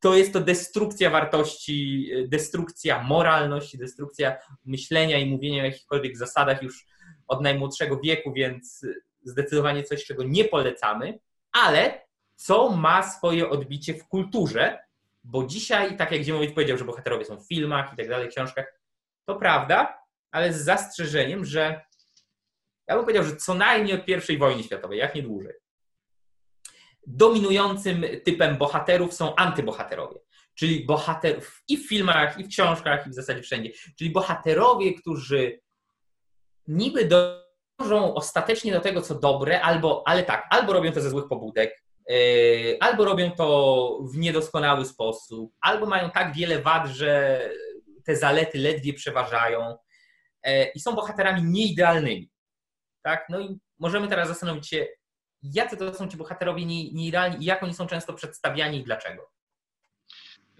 [0.00, 6.86] to jest to destrukcja wartości, destrukcja moralności, destrukcja myślenia i mówienia o jakichkolwiek zasadach już
[7.28, 8.86] od najmłodszego wieku, więc
[9.22, 11.18] zdecydowanie coś, czego nie polecamy,
[11.52, 14.78] ale co ma swoje odbicie w kulturze,
[15.24, 18.80] bo dzisiaj, tak jak Ziemowicz powiedział, że bohaterowie są w filmach i tak dalej, książkach,
[19.24, 19.98] to prawda,
[20.30, 21.80] ale z zastrzeżeniem, że
[22.88, 25.54] ja bym powiedział, że co najmniej od I wojny światowej, jak nie dłużej
[27.08, 30.20] dominującym typem bohaterów są antybohaterowie.
[30.54, 33.70] Czyli bohaterów i w filmach, i w książkach, i w zasadzie wszędzie.
[33.98, 35.60] Czyli bohaterowie, którzy
[36.66, 41.28] niby dążą ostatecznie do tego, co dobre, albo, ale tak, albo robią to ze złych
[41.28, 47.40] pobudek, yy, albo robią to w niedoskonały sposób, albo mają tak wiele wad, że
[48.04, 49.76] te zalety ledwie przeważają
[50.44, 52.30] yy, i są bohaterami nieidealnymi.
[53.02, 53.26] Tak?
[53.28, 54.86] No i możemy teraz zastanowić się,
[55.42, 59.30] jacy to są ci bohaterowie nieidealni i jak oni są często przedstawiani i dlaczego?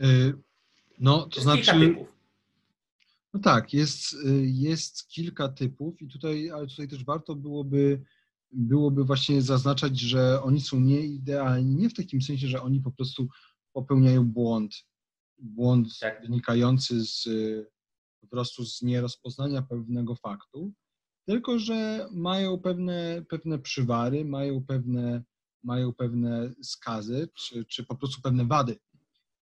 [0.01, 0.35] Y,
[0.99, 1.63] no, to, to znaczy.
[1.63, 2.09] Kilka typów.
[3.35, 8.03] No tak, jest, y, jest kilka typów i tutaj, ale tutaj też warto byłoby,
[8.53, 13.29] byłoby właśnie zaznaczać, że oni są nieidealni, nie w takim sensie, że oni po prostu
[13.73, 14.75] popełniają błąd,
[15.39, 16.23] błąd tak.
[16.23, 17.29] wynikający z
[18.21, 20.73] po prostu z nierozpoznania pewnego faktu,
[21.29, 25.23] tylko że mają pewne, pewne przywary, mają pewne,
[25.65, 28.77] mają pewne skazy, czy, czy po prostu pewne wady.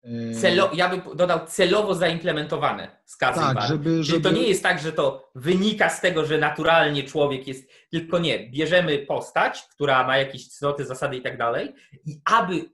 [0.03, 3.67] E, Celo, ja bym dodał celowo zaimplementowane skazy Tak, i wady.
[3.67, 7.47] żeby- Czyli żeby- to nie jest tak, że to wynika z tego, że naturalnie człowiek
[7.47, 8.49] jest, tylko nie.
[8.49, 11.73] Bierzemy postać, która ma jakieś cnoty, zasady i tak dalej
[12.05, 12.69] i aby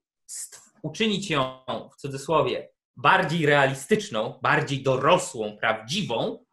[0.83, 1.59] uczynić ją,
[1.93, 6.44] w cudzysłowie, bardziej realistyczną, bardziej dorosłą, prawdziwą,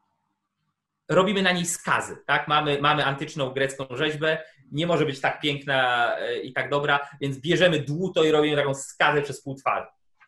[1.09, 2.17] robimy na niej skazy.
[2.27, 2.49] Tak?
[2.49, 4.39] Mamy, mamy antyczną grecką rzeźbę,
[4.73, 8.75] nie może być tak piękna e, i tak dobra, więc bierzemy dłuto i robimy taką
[8.75, 9.87] skazę przez pół twarzy.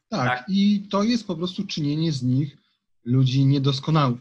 [0.08, 0.44] Tak, Tak.
[0.48, 2.56] i to jest po prostu czynienie z nich
[3.04, 4.20] ludzi niedoskonałych.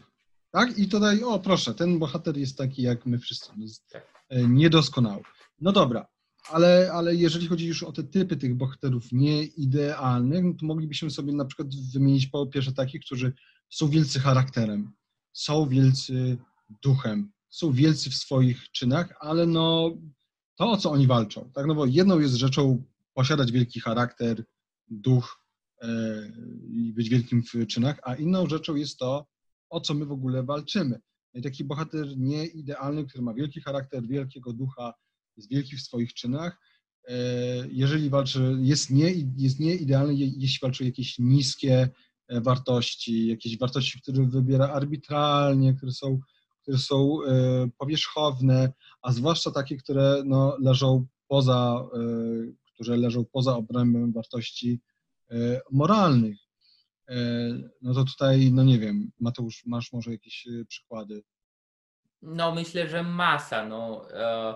[0.50, 0.78] Tak?
[0.78, 4.24] I tutaj, o proszę, ten bohater jest taki jak my wszyscy, jest Tak.
[4.28, 5.22] e, niedoskonały.
[5.60, 6.06] No dobra,
[6.50, 11.32] ale, ale jeżeli chodzi już o te typy tych bohaterów nieidealnych, no to moglibyśmy sobie
[11.32, 13.32] na przykład wymienić po pierwsze takich, którzy
[13.70, 14.92] są wielcy charakterem,
[15.34, 16.38] są wielcy
[16.82, 19.96] duchem, są wielcy w swoich czynach, ale no
[20.56, 21.66] to, o co oni walczą, tak?
[21.66, 24.44] No bo jedną jest rzeczą posiadać wielki charakter,
[24.88, 25.40] duch,
[25.82, 25.88] e,
[26.68, 29.26] i być wielkim w czynach, a inną rzeczą jest to,
[29.70, 31.00] o co my w ogóle walczymy.
[31.34, 34.94] No i taki bohater nieidealny, który ma wielki charakter, wielkiego ducha,
[35.36, 36.60] jest wielki w swoich czynach,
[37.08, 37.14] e,
[37.70, 41.88] jeżeli walczy, jest, nie, jest nieidealny, je- jeśli walczy o jakieś niskie
[42.30, 46.20] wartości, jakieś wartości, które wybiera arbitralnie, które są,
[46.62, 51.98] które są e, powierzchowne, a zwłaszcza takie, które no, leżą poza, e,
[52.74, 54.80] które leżą poza obrębem wartości
[55.30, 56.36] e, moralnych.
[57.08, 57.16] E,
[57.82, 61.22] No to tutaj, no nie wiem, Mateusz, masz może jakieś e, przykłady?
[62.22, 63.68] No, myślę, że masa.
[63.68, 64.10] No.
[64.12, 64.54] E,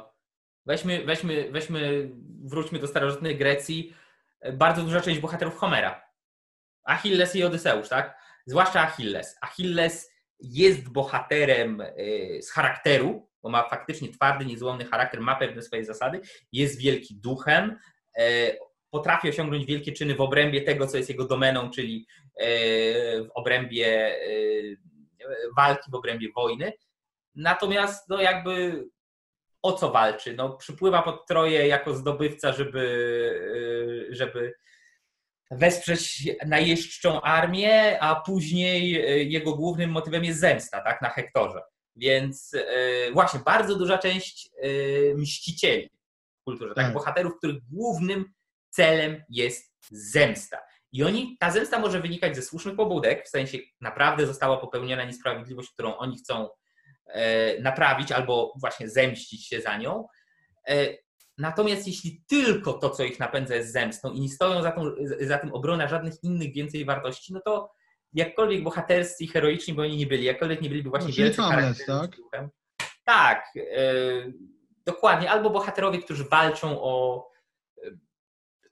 [0.66, 2.10] Weźmy, weźmy, weźmy,
[2.44, 3.92] wróćmy do starożytnej Grecji.
[4.40, 6.07] E, Bardzo duża część bohaterów Homera.
[6.88, 8.18] Achilles i Odyseusz, tak?
[8.46, 9.38] Zwłaszcza Achilles.
[9.40, 11.94] Achilles jest bohaterem e,
[12.42, 16.20] z charakteru, bo ma faktycznie twardy, niezłomny charakter, ma pewne swoje zasady,
[16.52, 17.78] jest wielki duchem,
[18.18, 18.52] e,
[18.90, 22.46] potrafi osiągnąć wielkie czyny w obrębie tego, co jest jego domeną, czyli e,
[23.22, 24.16] w obrębie
[25.56, 26.72] walki, w obrębie wojny.
[27.34, 28.84] Natomiast no jakby
[29.62, 30.34] o co walczy?
[30.34, 34.54] No, przypływa pod Troję jako zdobywca, żeby, żeby
[35.50, 41.60] wesprzeć najeźdźczą armię, a później y, jego głównym motywem jest zemsta, tak, na Hektorze.
[41.96, 45.90] Więc y, właśnie bardzo duża część y, mścicieli
[46.40, 46.94] w kulturze, tak, Tak.
[46.94, 48.24] bohaterów, których głównym
[48.70, 50.58] celem jest zemsta.
[50.92, 55.70] I oni, ta zemsta może wynikać ze słusznych pobudek, w sensie naprawdę została popełniona niesprawiedliwość,
[55.72, 56.48] którą oni chcą
[57.06, 60.06] e, naprawić albo właśnie zemścić się za nią.
[61.38, 64.84] Natomiast jeśli tylko to, co ich napędza, jest zemstą i nie stoją za, tą,
[65.20, 67.70] za tym obrona żadnych innych więcej wartości, no to
[68.12, 72.00] jakkolwiek bohaterscy i heroiczni by oni nie byli, jakkolwiek nie byliby właśnie No, wielcy charakterem
[72.00, 72.16] tak?
[72.16, 72.48] duchem.
[73.04, 73.92] Tak, e,
[74.86, 75.30] dokładnie.
[75.30, 77.24] Albo bohaterowie, którzy walczą o
[77.84, 77.90] e,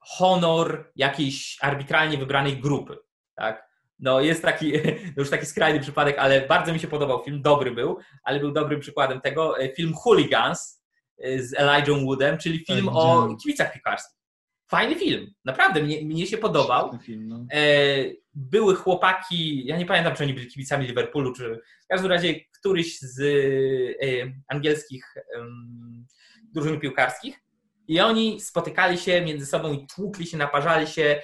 [0.00, 2.96] honor jakiejś arbitralnie wybranej grupy.
[3.35, 3.66] Tak?
[3.98, 4.72] No jest taki,
[5.16, 8.81] już taki skrajny przypadek, ale bardzo mi się podobał film, dobry był, ale był dobrym
[8.81, 9.59] przykładem tego.
[9.59, 10.86] E, Film Hooligans
[11.18, 13.37] z Elijah Woodem, czyli film Tak, o widziałem.
[13.37, 14.16] kibicach piłkarskich.
[14.68, 16.98] Fajny film, naprawdę, mnie, mnie się podobał.
[17.02, 17.46] Film, no.
[17.52, 17.59] E,
[18.35, 23.00] były chłopaki, ja nie pamiętam, czy oni byli kibicami Liverpoolu, czy w każdym razie któryś
[23.00, 25.14] z e, angielskich
[26.52, 27.40] drużyn piłkarskich
[27.88, 31.22] i oni spotykali się między sobą i tłukli się, naparzali się.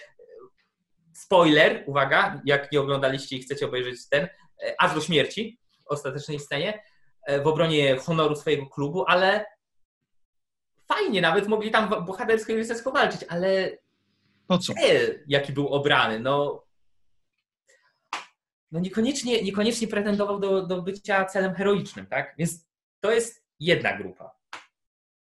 [1.15, 6.41] Spoiler, uwaga, jak nie oglądaliście i chcecie obejrzeć ten, e, aż do śmierci w ostatecznej
[6.41, 6.83] scenie
[7.27, 9.45] e, w obronie honoru swojego klubu, ale
[10.95, 13.79] fajnie, nawet mogli tam bohatersko i rycersko walczyć, ale
[14.47, 14.75] Po co?
[14.75, 16.65] cel, jaki był obrany, no,
[18.73, 22.35] no niekoniecznie, niekoniecznie pretendował do, do bycia celem heroicznym, tak?
[22.39, 22.67] Więc
[23.01, 24.31] to jest jedna grupa.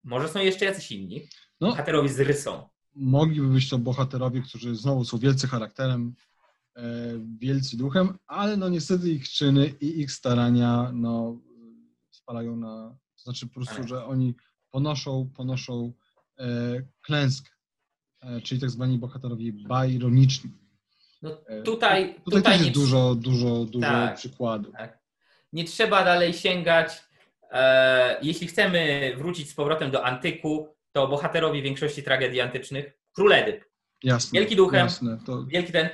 [0.04, 1.28] Może są jeszcze jacyś inni.
[1.62, 2.70] No, Bohaterowie z rysą.
[2.96, 6.16] mogliby być to bohaterowie, którzy znowu są wielcy charakterem,
[6.76, 6.84] e,
[7.40, 11.38] wielcy duchem, ale no niestety ich czyny i ich starania no,
[12.12, 13.88] spalają na, to znaczy po prostu, Tak.
[13.88, 14.36] że oni
[14.84, 15.94] ponoszą, ponoszą
[16.40, 16.46] e,
[17.02, 17.50] klęskę,
[18.22, 20.52] e, czyli tak zwani bohaterowie bajroniczni.
[21.22, 24.16] No, E, tutaj, Tutaj, tutaj też nie, jest dużo, dużo, dużo Tak.
[24.16, 24.76] przykładów.
[25.54, 27.04] nie trzeba dalej sięgać.
[28.22, 33.66] Jeśli chcemy wrócić z powrotem do antyku, to bohaterowie większości tragedii antycznych, król Edyp,
[34.04, 34.80] Jasne, Wielki duchem.
[34.80, 35.90] Jasne, to wielki ten,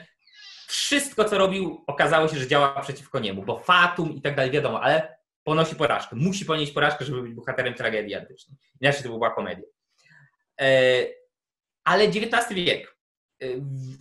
[0.67, 4.81] wszystko co robił okazało się, że działa przeciwko niemu, bo fatum i tak dalej, wiadomo,
[4.81, 5.18] ale
[5.49, 6.15] ponosi porażkę.
[6.15, 8.57] Musi ponieść porażkę, żeby być bohaterem tragedii antycznej.
[8.81, 9.65] Inaczej to by była komedia.
[10.61, 11.05] E,
[11.83, 12.97] ale XIX wiek,
[13.43, 13.45] e,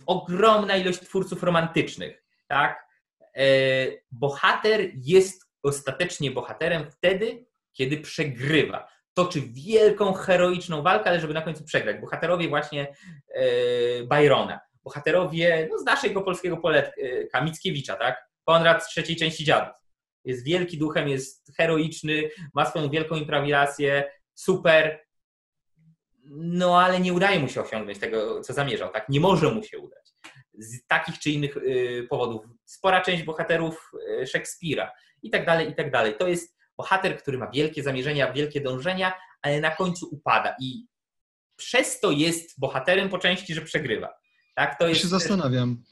[0.05, 2.87] ogromna ilość twórców romantycznych, tak?
[3.35, 3.45] E,
[4.11, 8.87] bohater jest ostatecznie bohaterem wtedy, kiedy przegrywa.
[9.13, 12.01] Toczy wielką, heroiczną walkę, ale żeby na końcu przegrać.
[12.01, 12.95] Bohaterowie właśnie
[14.05, 18.25] Byrona, bohaterowie no, z naszego polskiego poletka, Mickiewicza, tak?
[18.45, 19.78] Konrad z trzeciej części Dziadów.
[20.25, 24.99] Jest wielki duchem, jest heroiczny, ma swoją wielką imprawilację, super,
[26.31, 29.09] no ale nie udaje mu się osiągnąć tego, co zamierzał, tak?
[29.09, 30.13] Nie może mu się udać.
[30.53, 32.45] Z takich czy innych y, powodów.
[32.65, 33.91] Spora część bohaterów
[34.21, 34.91] y, Szekspira
[35.23, 36.15] i tak dalej, i tak dalej.
[36.19, 40.85] To jest bohater, który ma wielkie zamierzenia, wielkie dążenia, ale na końcu upada i
[41.55, 44.13] przez to jest bohaterem po części, że przegrywa.
[44.55, 44.79] Tak?
[44.79, 44.99] To jest...
[44.99, 45.83] Ja się zastanawiam,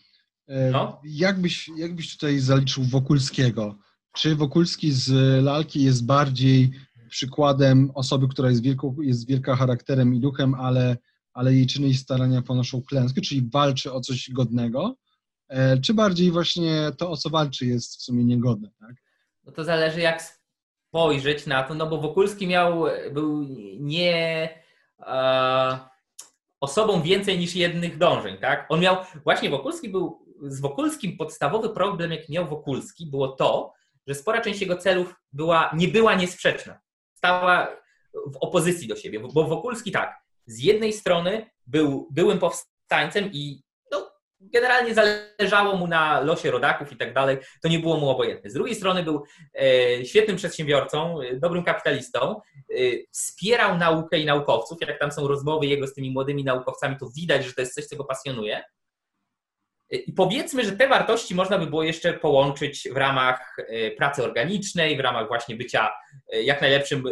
[0.47, 1.01] e, no?
[1.03, 3.75] jak, byś, jak byś tutaj zaliczył Wokulskiego?
[4.17, 5.11] Czy Wokulski z
[5.43, 6.71] lalki jest bardziej
[7.09, 10.97] przykładem osoby, która jest, wielką, jest wielka charakterem i duchem, ale,
[11.33, 14.95] ale jej czyny i starania ponoszą klęskę, czyli walczy o coś godnego,
[15.49, 18.95] e, czy bardziej właśnie to, o co walczy, jest w sumie niegodne, tak?
[19.43, 20.23] No to zależy, jak
[20.87, 23.43] spojrzeć na to, no bo Wokulski miał, był
[23.79, 24.49] nie
[24.99, 25.79] e,
[26.59, 28.65] osobą więcej niż jednych dążeń, tak?
[28.69, 33.76] On miał, właśnie Wokulski był, z Wokulskim podstawowy problem, jaki miał Wokulski, było to,
[34.07, 36.79] że spora część jego celów była, nie była niesprzeczna.
[37.13, 37.77] Stała
[38.13, 43.67] w opozycji do siebie, bo Wokulski tak, z jednej strony był byłym powstańcem i
[44.41, 48.49] generalnie zależało mu na losie rodaków i tak dalej, to nie było mu obojętne.
[48.49, 49.23] Z drugiej strony był
[49.55, 52.73] e, świetnym przedsiębiorcą, e, dobrym kapitalistą, e,
[53.11, 57.45] wspierał naukę i naukowców, jak tam są rozmowy jego z tymi młodymi naukowcami, to widać,
[57.45, 58.63] że to jest coś, co go pasjonuje.
[59.89, 63.57] I powiedzmy, że te wartości można by było jeszcze połączyć w ramach
[63.97, 65.89] pracy organicznej, w ramach właśnie bycia
[66.43, 67.03] jak najlepszym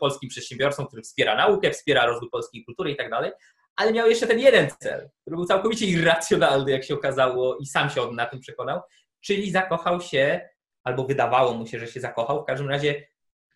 [0.00, 3.32] polskim przedsiębiorcą, który wspiera naukę, wspiera rozwój polskiej kultury i tak dalej,
[3.76, 7.90] ale miał jeszcze ten jeden cel, który był całkowicie irracjonalny, jak się okazało, i sam
[7.90, 8.80] się na tym przekonał,
[9.20, 10.48] czyli zakochał się,
[10.84, 13.08] albo wydawało mu się, że się zakochał, w każdym razie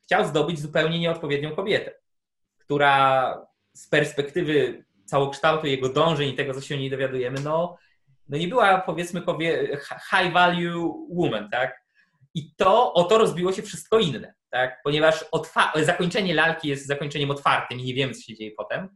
[0.02, 1.94] chciał zdobyć zupełnie nieodpowiednią kobietę,
[2.58, 7.78] która z perspektywy całokształtu jego dążeń i tego, co się o niej dowiadujemy, no,
[8.32, 9.22] no nie była powiedzmy
[10.10, 11.82] high value woman, tak?
[12.34, 14.80] I to, o to rozbiło się wszystko inne, tak?
[14.84, 15.24] Ponieważ
[15.82, 18.88] zakończenie lalki jest zakończeniem otwartym i nie wiemy, co się dzieje potem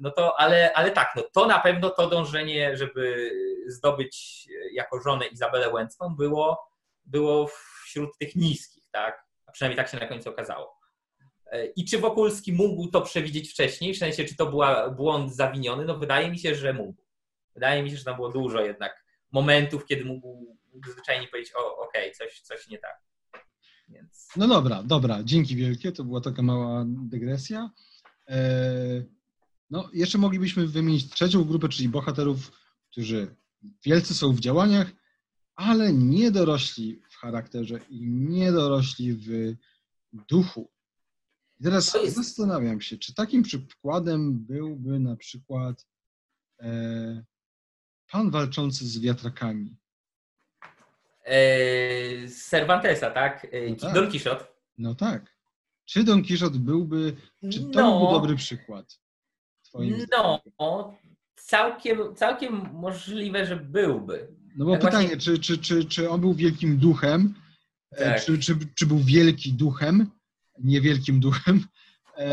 [0.00, 3.30] no to, ale, ale tak, no to na pewno to dążenie, żeby
[3.66, 6.68] zdobyć jako żonę Izabelę Łęcką było,
[7.04, 7.50] było
[7.84, 9.24] wśród tych niskich, tak?
[9.46, 10.76] A przynajmniej tak się na końcu okazało.
[11.76, 14.60] I czy Wokulski mógł to przewidzieć wcześniej, w sensie czy to był
[14.96, 15.84] błąd zawiniony?
[15.84, 17.05] No wydaje mi się, że mógł.
[17.56, 20.56] Wydaje mi się, że tam było dużo jednak momentów, kiedy mógł,
[20.92, 23.00] zwyczajnie powiedzieć, o okej, okay, coś, coś nie tak.
[23.88, 24.28] Więc...
[24.36, 27.70] No dobra, dobra, dzięki wielkie, to była taka mała dygresja.
[28.26, 29.04] Eee,
[29.70, 32.52] no, jeszcze moglibyśmy wymienić trzecią grupę, czyli bohaterów,
[32.90, 33.34] którzy
[33.84, 34.90] wielcy są w działaniach,
[35.54, 39.56] ale nie dorośli w charakterze i nie dorośli w
[40.12, 40.70] duchu.
[41.60, 42.16] I teraz jest...
[42.16, 45.86] zastanawiam się, czy takim przykładem byłby na przykład
[46.60, 47.24] e,
[48.10, 49.76] pan walczący z wiatrakami.
[51.24, 51.38] E,
[52.28, 53.46] z Cervantesa, tak?
[53.52, 53.94] E, no tak?
[53.94, 54.46] Don Quixote.
[54.78, 55.36] No tak.
[55.84, 57.16] Czy Don Quixote byłby,
[57.52, 57.98] czy to no.
[57.98, 58.98] byłby dobry przykład?
[60.58, 60.94] No,
[61.36, 64.28] całkiem, całkiem możliwe, że byłby.
[64.56, 65.20] No bo tak pytanie, właśnie...
[65.20, 67.34] czy, czy, czy, czy on był wielkim duchem,
[67.90, 68.24] e, tak.
[68.24, 70.10] czy, czy, czy był wielki duchem,
[70.58, 71.64] niewielkim duchem,
[72.16, 72.26] e,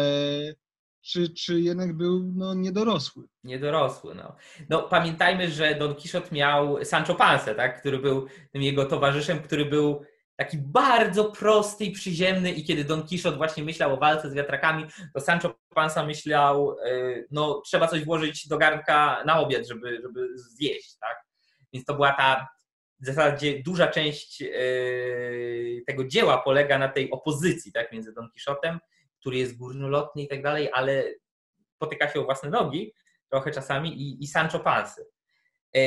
[1.03, 3.23] czy, czy jednak był no, niedorosły?
[3.43, 4.35] Niedorosły, no.
[4.69, 10.05] No pamiętajmy, że Don Quixote miał Sancho Panza, tak, który był jego towarzyszem, który był
[10.35, 14.85] taki bardzo prosty i przyziemny i kiedy Don Quixote właśnie myślał o walce z wiatrakami,
[15.13, 20.37] to Sancho Panza myślał, e, no trzeba coś włożyć do garnka na obiad, żeby, żeby
[20.37, 21.17] zjeść, tak?
[21.73, 22.47] Więc to była ta
[22.99, 24.47] w zasadzie duża część e,
[25.87, 28.79] tego dzieła polega na tej opozycji, tak, między Don Quixotem,
[29.23, 31.03] który jest górnolotny i tak dalej, ale
[31.77, 32.93] potyka się o własne nogi
[33.29, 35.01] trochę czasami i, i Sancho Panza.
[35.75, 35.79] E,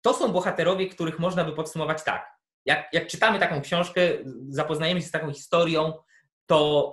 [0.00, 4.00] to są bohaterowie, których można by podsumować tak jak, jak czytamy taką książkę,
[4.48, 5.92] zapoznajemy się z taką historią,
[6.46, 6.92] to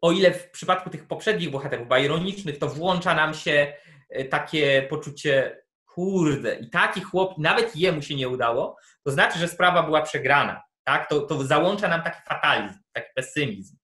[0.00, 3.74] o ile w przypadku tych poprzednich bohaterów bajronicznych, to włącza nam się
[4.10, 9.48] e, takie poczucie, kurde, i taki chłop, nawet jemu się nie udało, to znaczy, że
[9.48, 10.62] sprawa była przegrana.
[10.84, 11.08] Tak?
[11.08, 13.75] To, to załącza nam taki fatalizm, taki pesymizm.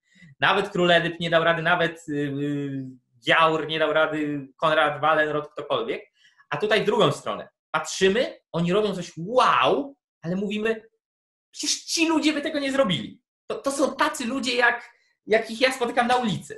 [0.43, 2.85] Nawet Król Edyp nie dał rady, nawet yy,
[3.19, 6.01] Dziaur nie dał rady, Konrad Wallenrod, ktokolwiek.
[6.49, 7.49] A tutaj w drugą stronę.
[7.71, 10.81] Patrzymy, oni robią coś wow, ale mówimy,
[11.51, 13.21] przecież ci ludzie by tego nie zrobili.
[13.47, 14.91] To, to są tacy ludzie, jak,
[15.27, 16.57] jakich ja spotykam na ulicy.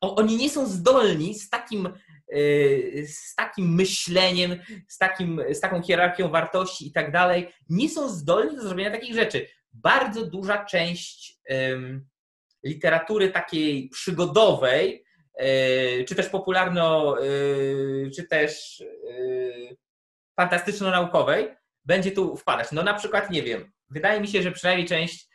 [0.00, 1.88] O, oni nie są zdolni z takim,
[2.28, 8.08] yy, z takim myśleniem, z, takim, z taką hierarchią wartości i tak dalej, nie są
[8.08, 9.48] zdolni do zrobienia takich rzeczy.
[9.72, 12.11] Bardzo duża część yy,
[12.64, 15.04] literatury takiej przygodowej
[16.08, 17.16] czy też popularno,
[18.16, 18.82] czy też
[20.40, 22.72] fantastyczno-naukowej, będzie tu wpadać.
[22.72, 25.28] No na przykład, nie wiem, wydaje mi się, że przynajmniej część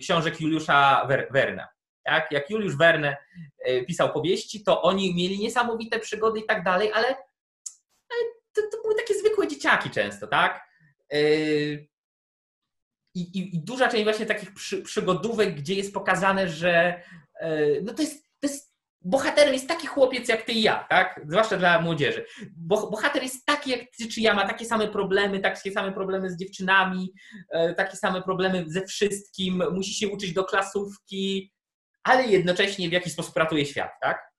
[0.00, 1.68] książek Juliusza Werna.
[2.04, 2.32] Tak?
[2.32, 3.16] Jak Juliusz Verne
[3.86, 7.14] pisał powieści, to oni mieli niesamowite przygody i tak dalej, ale
[8.52, 10.68] to, to były takie zwykłe dzieciaki często, tak?
[13.14, 17.02] I, i, i duża część właśnie takich przy, przygodówek, gdzie jest pokazane, że
[17.82, 21.20] no to jest, to jest bohaterem jest taki chłopiec jak ty i ja, tak?
[21.28, 22.26] Zwłaszcza dla młodzieży.
[22.56, 26.30] Bo, bohater jest taki jak ty czy ja, ma takie same problemy, takie same problemy
[26.30, 27.12] z dziewczynami,
[27.50, 31.52] e, takie same problemy ze wszystkim, musi się uczyć do klasówki,
[32.02, 34.34] ale jednocześnie w jakiś sposób ratuje świat, tak?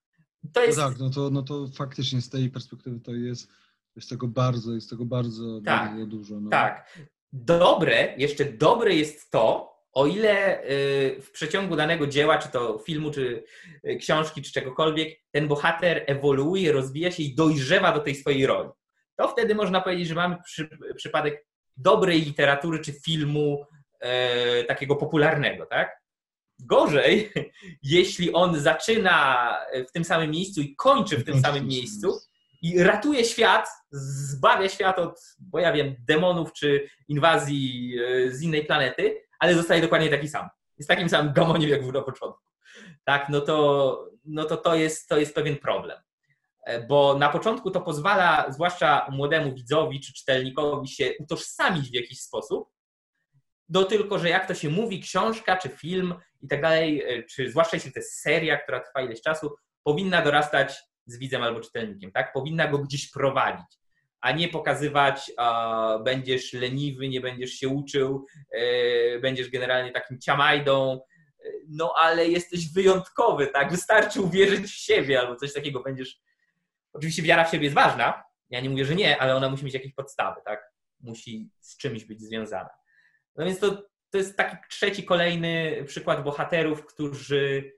[0.53, 0.78] To jest...
[0.78, 3.51] No tak, no to, no to faktycznie z tej perspektywy to jest,
[3.95, 6.39] jest tego bardzo, jest tego bardzo, tak, bardzo dużo.
[6.39, 6.49] No.
[6.49, 6.97] Tak.
[7.38, 13.12] Dobre, jeszcze dobre jest to, o ile y, w przeciągu danego dzieła, czy to filmu,
[13.12, 13.44] czy
[13.88, 18.70] y, książki, czy czegokolwiek, ten bohater ewoluuje, rozwija się i dojrzewa do tej swojej roli,
[19.18, 21.46] to wtedy można powiedzieć, że mamy przy, przypadek
[21.78, 23.66] dobrej literatury, czy filmu
[24.00, 26.02] e, takiego popularnego, tak?
[26.60, 27.32] Gorzej,
[27.84, 29.50] jeśli on zaczyna
[29.90, 32.20] w tym samym miejscu i kończy w tym samym miejscu
[32.62, 38.66] i ratuje świat, zbawia świat od, bo ja wiem, demonów czy inwazji e, z innej
[38.66, 40.49] planety, ale zostaje dokładnie taki sam.
[40.78, 42.43] Jest takim samym gamoniem, jak był na początku.
[43.03, 45.99] Tak, no to, no to, to, jest, to jest pewien problem.
[46.66, 52.22] E, bo na początku to pozwala, zwłaszcza młodemu widzowi czy czytelnikowi, się utożsamić w jakiś
[52.22, 52.70] sposób,
[53.70, 57.49] do tylko, że jak to się mówi, książka czy film i tak dalej, e, czy
[57.49, 62.12] zwłaszcza jeśli to jest seria, która trwa ileś czasu, powinna dorastać z widzem albo czytelnikiem,
[62.12, 62.34] tak?
[62.34, 63.78] Powinna go gdzieś prowadzić
[64.26, 70.93] a nie pokazywać, a będziesz leniwy, nie będziesz się uczył, e, będziesz generalnie takim ciamajdą,
[70.93, 73.72] e, no ale jesteś wyjątkowy, tak?
[73.72, 75.84] Wystarczy uwierzyć w siebie albo coś takiego.
[75.84, 76.20] Będziesz.
[76.93, 78.24] Oczywiście wiara w siebie jest ważna.
[78.49, 80.72] Ja nie mówię, że nie, ale ona musi mieć jakieś podstawy, tak?
[80.99, 82.70] Musi z czymś być związana.
[83.36, 87.74] No więc to, to jest taki trzeci, kolejny przykład bohaterów, którzy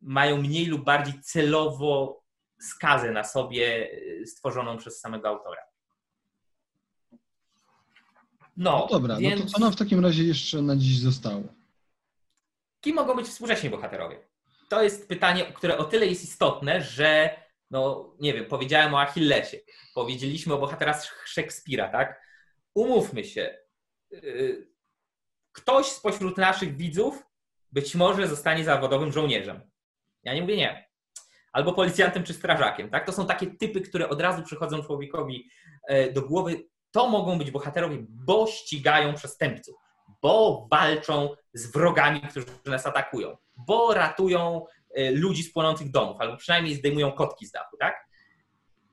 [0.00, 2.22] mają mniej lub bardziej celowo
[2.60, 3.90] skazę na sobie
[4.22, 5.62] e, stworzoną przez samego autora.
[8.56, 9.40] No, no dobra, więc...
[9.40, 11.42] no to co nam w takim razie jeszcze na dziś zostało?
[12.80, 14.28] Kim mogą być współcześni bohaterowie?
[14.68, 17.40] To jest pytanie, które o tyle jest istotne, że
[17.70, 19.58] no nie wiem, powiedziałem o Achillesie,
[19.94, 22.22] powiedzieliśmy o bohaterach Szekspira, tak?
[22.74, 23.58] Umówmy się,
[24.12, 24.70] y,
[25.52, 27.22] ktoś spośród naszych widzów
[27.72, 29.70] być może zostanie zawodowym żołnierzem.
[30.22, 30.89] Ja nie mówię nie.
[31.52, 33.06] Albo policjantem czy strażakiem, tak?
[33.06, 35.50] To są takie typy, które od razu przychodzą człowiekowi
[35.88, 39.76] e, do głowy to mogą być bohaterowie, bo ścigają przestępców,
[40.22, 44.66] bo walczą z wrogami, którzy nas atakują, bo ratują
[44.98, 48.10] y, ludzi z płonących domów, albo przynajmniej zdejmują kotki z dachu, tak?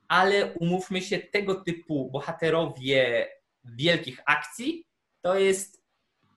[0.08, 3.28] Ale umówmy się, tego typu bohaterowie
[3.64, 4.86] wielkich akcji
[5.22, 5.82] to jest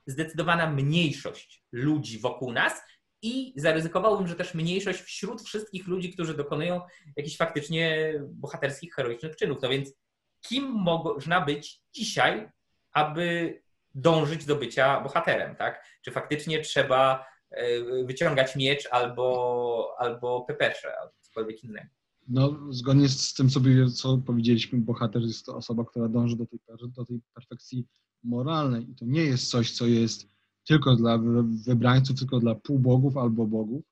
[0.06, 2.82] zdecydowana mniejszość ludzi wokół nas
[3.22, 6.82] i zaryzykowałbym, że też mniejszość wśród wszystkich ludzi, którzy dokonują
[7.16, 9.58] jakichś faktycznie bohaterskich, heroicznych czynów.
[9.62, 9.94] No więc
[10.42, 12.50] kim można być dzisiaj,
[12.92, 13.56] aby
[13.96, 15.86] dążyć do bycia bohaterem, tak?
[16.02, 21.88] Czy faktycznie trzeba e, wyciągać miecz albo, albo pepesze, albo cokolwiek innego.
[22.28, 23.50] No, zgodnie z tym,
[23.96, 26.60] co powiedzieliśmy, bohater jest to osoba, która dąży do tej,
[26.98, 27.88] do tej perfekcji
[28.24, 28.92] moralnej.
[28.92, 30.31] I to nie jest coś, co jest
[30.68, 31.20] tylko dla
[31.66, 33.86] wybrańców, tylko dla półbogów albo bogów,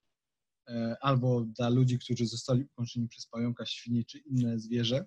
[0.67, 5.05] e, albo dla ludzi, którzy zostali ukończeni przez pająka, świnie czy inne zwierzę,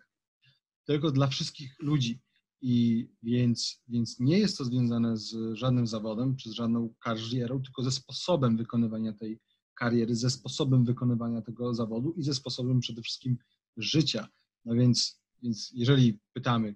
[0.85, 2.21] tylko dla wszystkich ludzi.
[2.65, 7.83] I więc, więc nie jest to związane z żadnym zawodem czy z żadną karierą, tylko
[7.83, 9.41] ze sposobem wykonywania tej
[9.75, 13.39] kariery, ze sposobem wykonywania tego zawodu i ze sposobem przede wszystkim
[13.77, 14.29] życia.
[14.65, 16.75] No więc, więc jeżeli pytamy,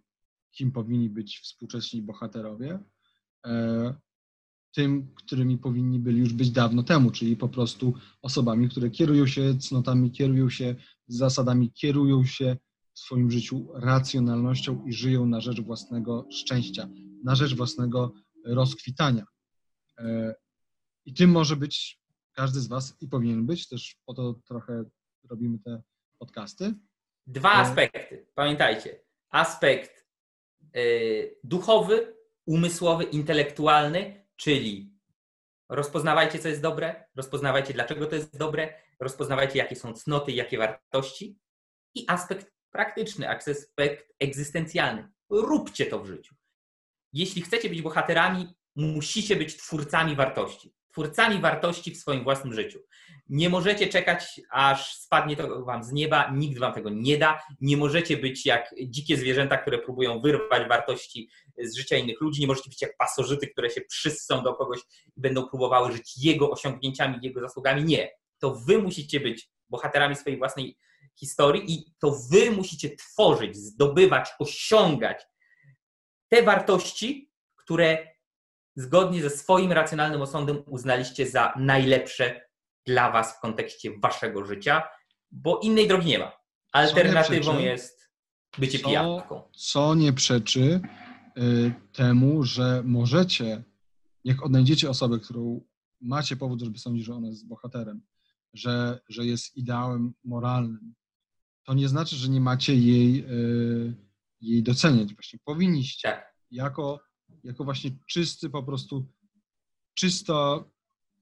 [0.50, 2.78] kim powinni być współcześni bohaterowie,
[3.46, 3.94] e,
[4.76, 9.58] tym, którymi powinni byli już być dawno temu, czyli po prostu osobami, które kierują się
[9.58, 10.74] cnotami, kierują się
[11.08, 12.56] zasadami, kierują się
[12.94, 16.88] w swoim życiu racjonalnością i żyją na rzecz własnego szczęścia,
[17.24, 18.12] na rzecz własnego
[18.46, 19.24] rozkwitania.
[19.98, 20.34] E,
[21.06, 22.00] I tym może być
[22.32, 24.84] każdy z Was i powinien być, też po to trochę
[25.30, 25.82] robimy te
[26.18, 26.74] podcasty.
[27.26, 29.00] Dwa e, aspekty, pamiętajcie.
[29.30, 30.06] Aspekt
[30.74, 30.80] e,
[31.44, 32.16] duchowy,
[32.46, 34.96] umysłowy, intelektualny, czyli
[35.68, 41.38] rozpoznawajcie, co jest dobre, rozpoznawajcie, dlaczego to jest dobre, rozpoznawajcie, jakie są cnoty, jakie wartości
[41.94, 45.08] i aspekt praktyczny, aspekt egzystencjalny.
[45.30, 46.34] Róbcie to w życiu.
[47.12, 50.72] Jeśli chcecie być bohaterami, musicie być twórcami wartości.
[50.92, 52.78] Twórcami wartości w swoim własnym życiu.
[53.28, 57.42] Nie możecie czekać, aż spadnie to wam z nieba, nikt wam tego nie da.
[57.60, 62.40] Nie możecie być jak dzikie zwierzęta, które próbują wyrwać wartości z życia innych ludzi.
[62.40, 64.78] Nie możecie być jak pasożyty, które się przyssą do kogoś
[65.16, 67.84] i będą próbowały żyć jego osiągnięciami, jego zasługami.
[67.84, 68.10] Nie.
[68.38, 70.76] To wy musicie być bohaterami swojej własnej
[71.18, 75.22] historii i to wy musicie tworzyć, zdobywać, osiągać
[76.28, 78.15] te wartości, które
[78.76, 82.40] zgodnie ze swoim racjonalnym osądem uznaliście za najlepsze
[82.86, 84.82] dla was w kontekście waszego życia,
[85.30, 86.32] bo innej drogi nie ma.
[86.72, 88.10] Alternatywą jest
[88.58, 89.50] bycie co.
[89.56, 90.80] Co nie przeczy
[91.38, 93.64] y, temu, że możecie,
[94.24, 95.60] jak odnajdziecie osobę, którą
[96.00, 98.02] macie powód, żeby sądzić, że ona jest bohaterem,
[98.54, 100.94] że, że jest ideałem moralnym,
[101.64, 103.94] to nie znaczy, że nie macie jej, y,
[104.40, 105.14] jej doceniać.
[105.14, 106.08] Właśnie powinniście.
[106.08, 106.36] Tak.
[106.50, 107.00] Jako,
[107.44, 109.06] jako właśnie czysty, po prostu
[109.94, 110.64] czysto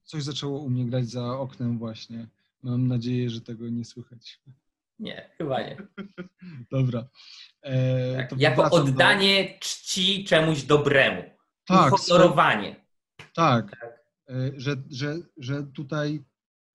[0.03, 2.27] coś zaczęło u mnie grać za oknem właśnie.
[2.63, 4.41] Mam nadzieję, że tego nie słychać.
[4.99, 5.77] Nie, chyba nie.
[6.71, 7.07] Dobra.
[7.61, 8.39] E, Tak.
[8.39, 11.23] Jako wracam do- oddanie czci czemuś dobremu.
[11.65, 12.85] Tak, Uhonorowanie.
[13.35, 13.75] Tak,
[14.29, 16.23] e, że, że, że tutaj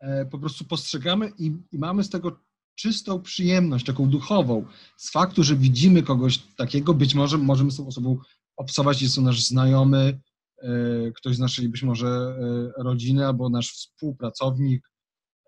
[0.01, 2.41] e, po prostu postrzegamy i, i mamy z tego
[2.75, 4.67] czystą przyjemność, taką duchową,
[4.97, 8.19] z faktu, że widzimy kogoś takiego, być może możemy z tą osobą
[8.61, 10.21] obcować, jest to nasz znajomy,
[10.63, 10.69] e,
[11.17, 14.91] ktoś z naszej być może e, rodziny, albo nasz współpracownik.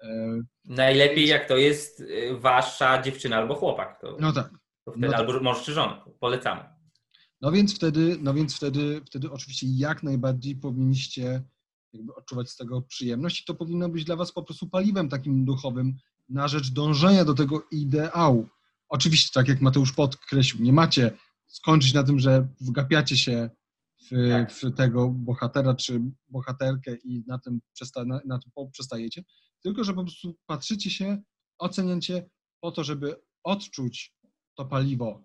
[0.03, 4.01] E, Najlepiej jak to jest wasza dziewczyna albo chłopak.
[4.01, 4.51] To, No tak.
[4.85, 5.21] to wtedy, no tak.
[5.21, 6.05] Albo mąż czy żona.
[6.21, 6.65] Polecamy.
[7.41, 11.43] No więc wtedy, no więc wtedy, wtedy oczywiście jak najbardziej powinniście
[11.93, 15.45] jakby odczuwać z tego przyjemność i to powinno być dla was po prostu paliwem takim
[15.45, 15.97] duchowym
[16.29, 18.49] na rzecz dążenia do tego ideału.
[18.89, 21.11] Oczywiście, tak jak Mateusz podkreślił, nie macie
[21.53, 23.51] skończyć na tym, że wgapiacie się
[24.11, 24.53] w, Tak.
[24.53, 29.25] w tego bohatera czy bohaterkę i na tym, przesta, na, na tym poprzestajecie,
[29.63, 31.23] tylko że po prostu patrzycie się,
[31.59, 32.31] oceniacie
[32.61, 34.15] po to, żeby odczuć
[34.57, 35.25] to paliwo,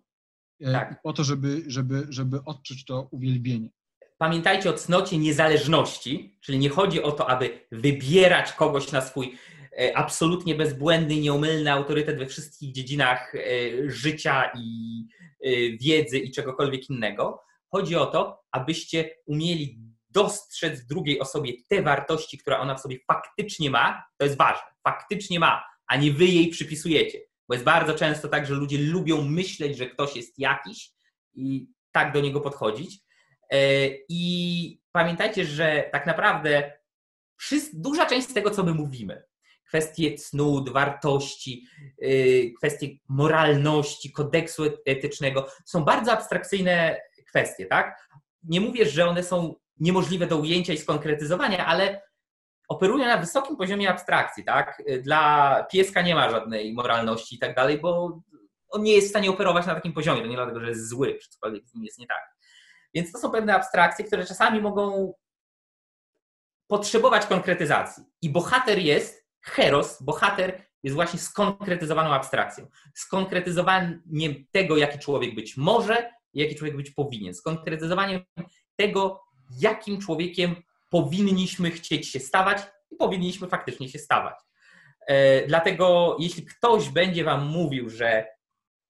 [0.61, 1.01] e, Tak.
[1.01, 3.69] po to, żeby, żeby, żeby odczuć to uwielbienie.
[4.17, 9.37] Pamiętajcie o cnocie niezależności, czyli nie chodzi o to, aby wybierać kogoś na swój
[9.93, 13.39] absolutnie bezbłędny, nieomylny autorytet we wszystkich dziedzinach e,
[13.89, 15.03] życia i
[15.43, 17.43] e, wiedzy i czegokolwiek innego.
[17.71, 22.97] Chodzi o to, abyście umieli dostrzec w drugiej osobie te wartości, które ona w sobie
[23.07, 24.03] faktycznie ma.
[24.17, 24.67] To jest ważne.
[24.83, 27.19] Faktycznie ma, a nie wy jej przypisujecie.
[27.47, 30.91] Bo jest bardzo często tak, że ludzie lubią myśleć, że ktoś jest jakiś
[31.33, 32.99] i tak do niego podchodzić.
[33.51, 36.71] E, I pamiętajcie, że tak naprawdę
[37.73, 39.26] duża część z tego, co my mówimy,
[39.67, 41.67] kwestie cnót, wartości,
[42.03, 48.09] y, kwestie moralności, kodeksu et- etycznego, są bardzo abstrakcyjne kwestie, tak?
[48.43, 52.01] Nie mówię, że one są niemożliwe do ujęcia i skonkretyzowania, ale
[52.67, 54.83] operują na wysokim poziomie abstrakcji, tak?
[55.01, 58.21] Dla pieska nie ma żadnej moralności i tak dalej, bo
[58.69, 61.19] on nie jest w stanie operować na takim poziomie, to nie dlatego, że jest zły,
[61.21, 62.37] czy cokolwiek z nim jest nie tak.
[62.93, 65.13] Więc to są pewne abstrakcje, które czasami mogą
[66.67, 68.03] potrzebować konkretyzacji.
[68.21, 72.67] I bohater jest, heros, bohater jest właśnie skonkretyzowaną abstrakcją.
[72.93, 77.33] Skonkretyzowaniem tego, jaki człowiek być może i jaki człowiek być powinien.
[77.33, 78.21] Skonkretyzowaniem
[78.75, 79.23] tego,
[79.59, 80.55] jakim człowiekiem
[80.89, 82.57] powinniśmy chcieć się stawać
[82.91, 84.35] i powinniśmy faktycznie się stawać.
[85.07, 88.25] E, Dlatego, jeśli ktoś będzie Wam mówił, że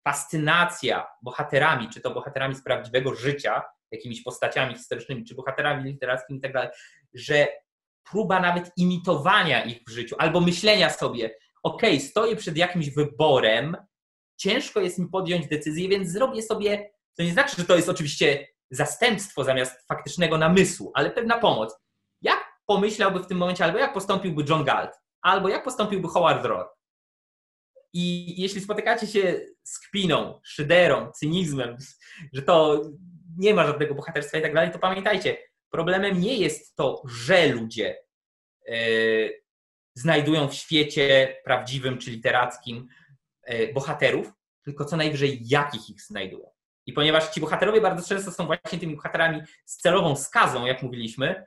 [0.08, 6.42] fascynacja bohaterami, czy to bohaterami z prawdziwego życia, jakimiś postaciami historycznymi, czy bohaterami literackimi i
[6.42, 6.54] tak
[7.14, 7.48] że
[8.12, 13.78] próba nawet imitowania ich w życiu, albo myślenia sobie, ok, stoję przed jakimś wyborem,
[14.38, 18.48] ciężko jest mi podjąć decyzję, więc zrobię sobie, to nie znaczy, że to jest oczywiście
[18.72, 21.76] zastępstwo zamiast faktycznego namysłu, ale pewna pomoc.
[22.22, 24.92] Jak pomyślałby w tym momencie, albo jak postąpiłby John Galt,
[25.22, 26.78] albo jak postąpiłby Howard Roark?
[27.94, 31.78] I jeśli spotykacie się z kpiną, szyderą, cynizmem,
[32.34, 32.82] że to
[33.38, 35.38] nie ma żadnego bohaterstwa i tak dalej, to pamiętajcie,
[35.70, 37.98] problemem nie jest to, że ludzie
[38.68, 38.74] e,
[39.94, 42.88] znajdują w świecie prawdziwym czy literackim
[43.44, 46.50] e, bohaterów, tylko co najwyżej jakich ich znajdują.
[46.86, 51.46] I ponieważ ci bohaterowie bardzo często są właśnie tymi bohaterami z celową skazą, jak mówiliśmy,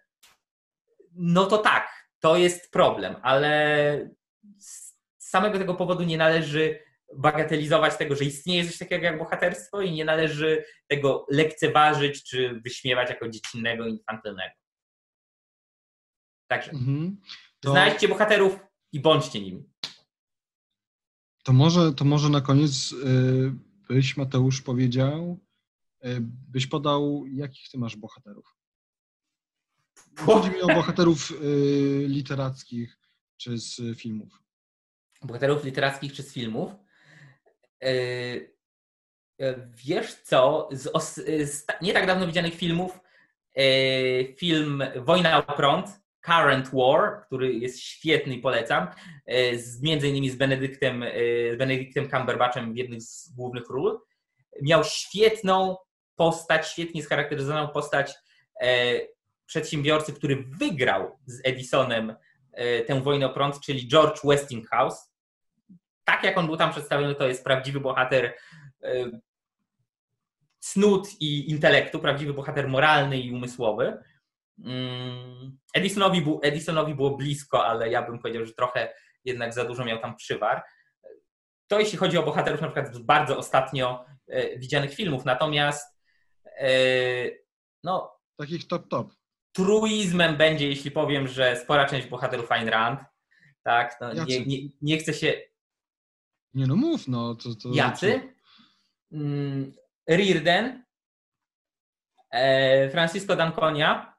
[1.13, 4.11] no to tak, to jest problem, ale
[4.59, 6.83] z samego tego powodu nie należy
[7.17, 13.09] bagatelizować tego, że istnieje coś takiego jak bohaterstwo i nie należy tego lekceważyć czy wyśmiewać
[13.11, 14.55] jako dziecinnego, infantylnego.
[16.47, 17.21] Także Mhm.
[17.61, 18.59] To, znajdźcie bohaterów
[18.93, 19.65] i bądźcie nimi.
[21.45, 23.53] to, może, to może na koniec y,
[23.89, 25.39] byś, Mateusz, powiedział,
[26.05, 28.57] y, byś podał, jakich ty masz bohaterów?
[30.19, 32.99] Chodzi mi o bohaterów y, literackich
[33.37, 34.43] czy z filmów.
[35.23, 36.73] Bohaterów literackich czy z filmów?
[37.85, 38.55] Y,
[39.41, 41.15] y, wiesz co, z,
[41.51, 43.01] z, nie tak dawno widzianych filmów,
[43.59, 48.89] y, film Wojna o prąd, Current War, który jest świetny i polecam,
[49.57, 51.05] z, między innymi z Benedyktem,
[51.55, 54.01] z Benedyktem Cumberbatchem w jednych z głównych ról.
[54.63, 55.77] Miał świetną
[56.17, 58.15] postać, świetnie scharakteryzowaną postać
[59.47, 62.15] przedsiębiorcy, który wygrał z Edisonem
[62.87, 65.10] tę wojnę o prąd, czyli George Westinghouse.
[66.05, 68.35] Tak jak on był tam przedstawiony, to jest prawdziwy bohater
[70.59, 74.03] cnót i intelektu, prawdziwy bohater moralny i umysłowy.
[74.65, 78.95] Mm, Edisonowi, Edisonowi było blisko, ale ja bym powiedział, że trochę
[79.25, 80.63] jednak za dużo miał tam przywar.
[81.67, 85.25] To jeśli chodzi o bohaterów na przykład z bardzo ostatnio e, widzianych filmów.
[85.25, 85.99] Natomiast
[86.59, 86.71] e,
[87.85, 89.13] no, takich top top.
[89.53, 93.01] Truizmem będzie, jeśli powiem, że spora część bohaterów Ayn Rand.
[93.63, 95.50] Tak, no, nie, nie, nie chce się.
[96.55, 97.35] Nie no mów, no.
[97.35, 97.69] To, to...
[97.73, 98.21] Jacy?
[99.13, 99.73] Mm,
[100.09, 100.85] Rearden,
[102.31, 104.15] e, Francisco D'Anconia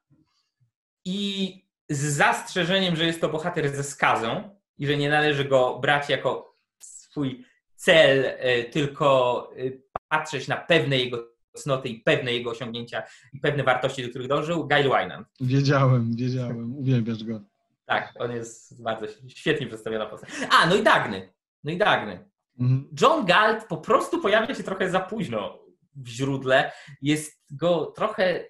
[1.04, 1.58] i
[1.88, 6.56] z zastrzeżeniem, że jest to bohater ze skazą i że nie należy go brać jako
[6.78, 9.70] swój cel, e, tylko e,
[10.08, 13.02] patrzeć na pewne jego cnoty i pewne jego osiągnięcia
[13.32, 15.24] i pewne wartości, do których dążył, Gail Wynan.
[15.40, 17.40] Wiedziałem, wiedziałem, uwielbiasz go.
[17.86, 20.30] Tak, on jest bardzo świetnie przedstawiona postać.
[20.50, 21.32] A, no i Dagny.
[21.64, 22.30] No i Dagny.
[22.60, 22.88] Mhm.
[23.00, 25.58] John Galt po prostu pojawia się trochę za późno
[25.96, 26.72] w źródle.
[27.02, 28.44] Jest go trochę,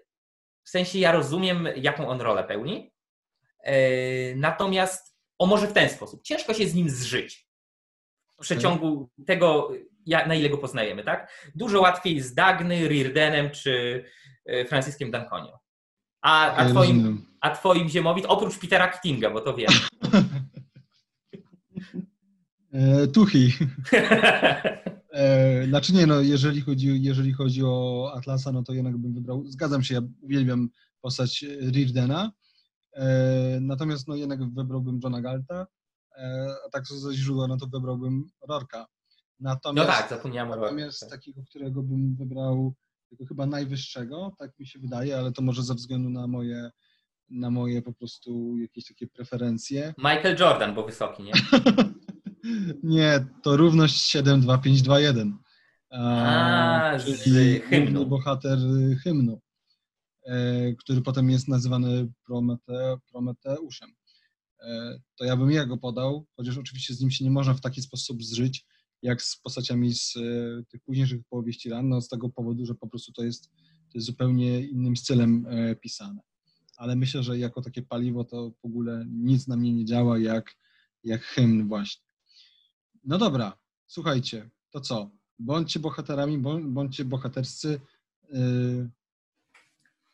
[0.64, 2.92] w sensie ja rozumiem, jaką on rolę pełni.
[3.64, 3.74] E,
[4.34, 7.48] natomiast, o może w ten sposób, ciężko się z nim zżyć
[8.38, 9.70] w przeciągu tego,
[10.06, 11.50] na ile go poznajemy, tak?
[11.54, 14.04] Dużo łatwiej z Dagny, Reardenem czy
[14.46, 15.58] e, Franciskiem Danconio.
[16.22, 19.70] A, a, twoim, a twoim ziemowit, oprócz Petera Kittinga, bo to wiem.
[22.72, 23.52] e, tuchi.
[25.12, 29.46] E, znaczy nie, no jeżeli chodzi, jeżeli chodzi o Atlasa, no to jednak bym wybrał,
[29.46, 30.68] zgadzam się, ja uwielbiam
[31.00, 31.44] postać
[32.92, 35.66] e, natomiast no jednak wybrałbym Johna Galta,
[36.16, 38.86] e, a tak co ze źródła, no to wybrałbym Rorka.
[39.40, 42.74] Natomiast, no tak, zapomniałem o Natomiast takiego, którego bym wybrał,
[43.10, 46.70] tego chyba najwyższego, tak mi się wydaje, ale to może ze względu na moje
[47.30, 49.94] na moje po prostu jakieś takie preferencje.
[49.98, 51.32] Michael Jordan, bo wysoki, nie?
[52.82, 55.38] Nie, to równość 72521.
[55.92, 58.06] A, czyli hymnu.
[58.06, 58.58] bohater
[59.02, 59.40] hymnu,
[60.26, 63.90] e, który potem jest nazywany Promete, Prometeuszem.
[64.60, 67.82] E, to ja bym jego podał, chociaż oczywiście z nim się nie można w taki
[67.82, 68.64] sposób zżyć,
[69.02, 70.20] jak z postaciami z e,
[70.68, 73.50] tych późniejszych powieści ran, no z tego powodu, że po prostu to jest,
[73.92, 75.46] to jest zupełnie innym stylem
[75.80, 76.20] pisane.
[76.76, 80.56] Ale myślę, że jako takie paliwo to w ogóle nic na mnie nie działa jak,
[81.04, 82.11] jak hymn właśnie.
[83.04, 85.10] No dobra, słuchajcie, to co?
[85.38, 87.80] Bądźcie bohaterami, bądźcie bohaterscy.
[88.30, 88.90] Yy...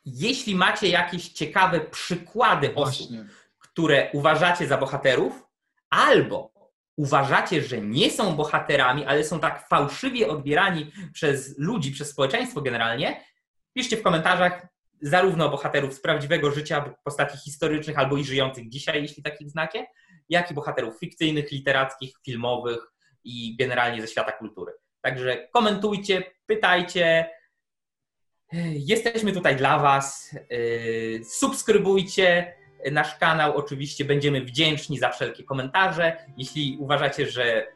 [0.05, 3.21] Jeśli macie jakieś ciekawe przykłady Właśnie.
[3.21, 3.29] osób,
[3.59, 5.45] które uważacie za bohaterów,
[5.91, 6.53] albo
[6.97, 13.25] uważacie, że nie są bohaterami, ale są tak fałszywie odbierani przez ludzi, przez społeczeństwo generalnie,
[13.75, 14.67] piszcie w komentarzach
[15.03, 19.87] zarówno bohaterów z prawdziwego życia, postaci historycznych albo i żyjących dzisiaj, jeśli takich znacie,
[20.29, 22.79] jak i bohaterów fikcyjnych, literackich, filmowych
[23.25, 24.73] i generalnie ze świata kultury.
[25.01, 27.31] Także komentujcie, pytajcie.
[28.73, 30.37] Jesteśmy tutaj dla Was.
[31.25, 32.55] Subskrybujcie
[32.93, 33.57] nasz kanał.
[33.57, 36.17] Oczywiście będziemy wdzięczni za wszelkie komentarze.
[36.37, 37.67] Jeśli uważacie, że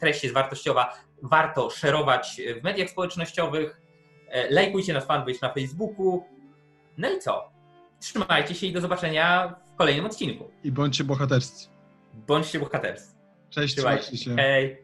[0.00, 3.80] treść jest wartościowa, warto szerować w mediach społecznościowych.
[4.50, 6.24] Lajkujcie nasz fanpage na Facebooku.
[6.98, 7.50] No i co?
[8.00, 10.50] Trzymajcie się i do zobaczenia w kolejnym odcinku.
[10.64, 11.68] I bądźcie bohaterscy.
[12.26, 13.14] Bądźcie bohaterscy.
[13.50, 14.36] Cześć, trzymajcie się.
[14.36, 14.76] Hej.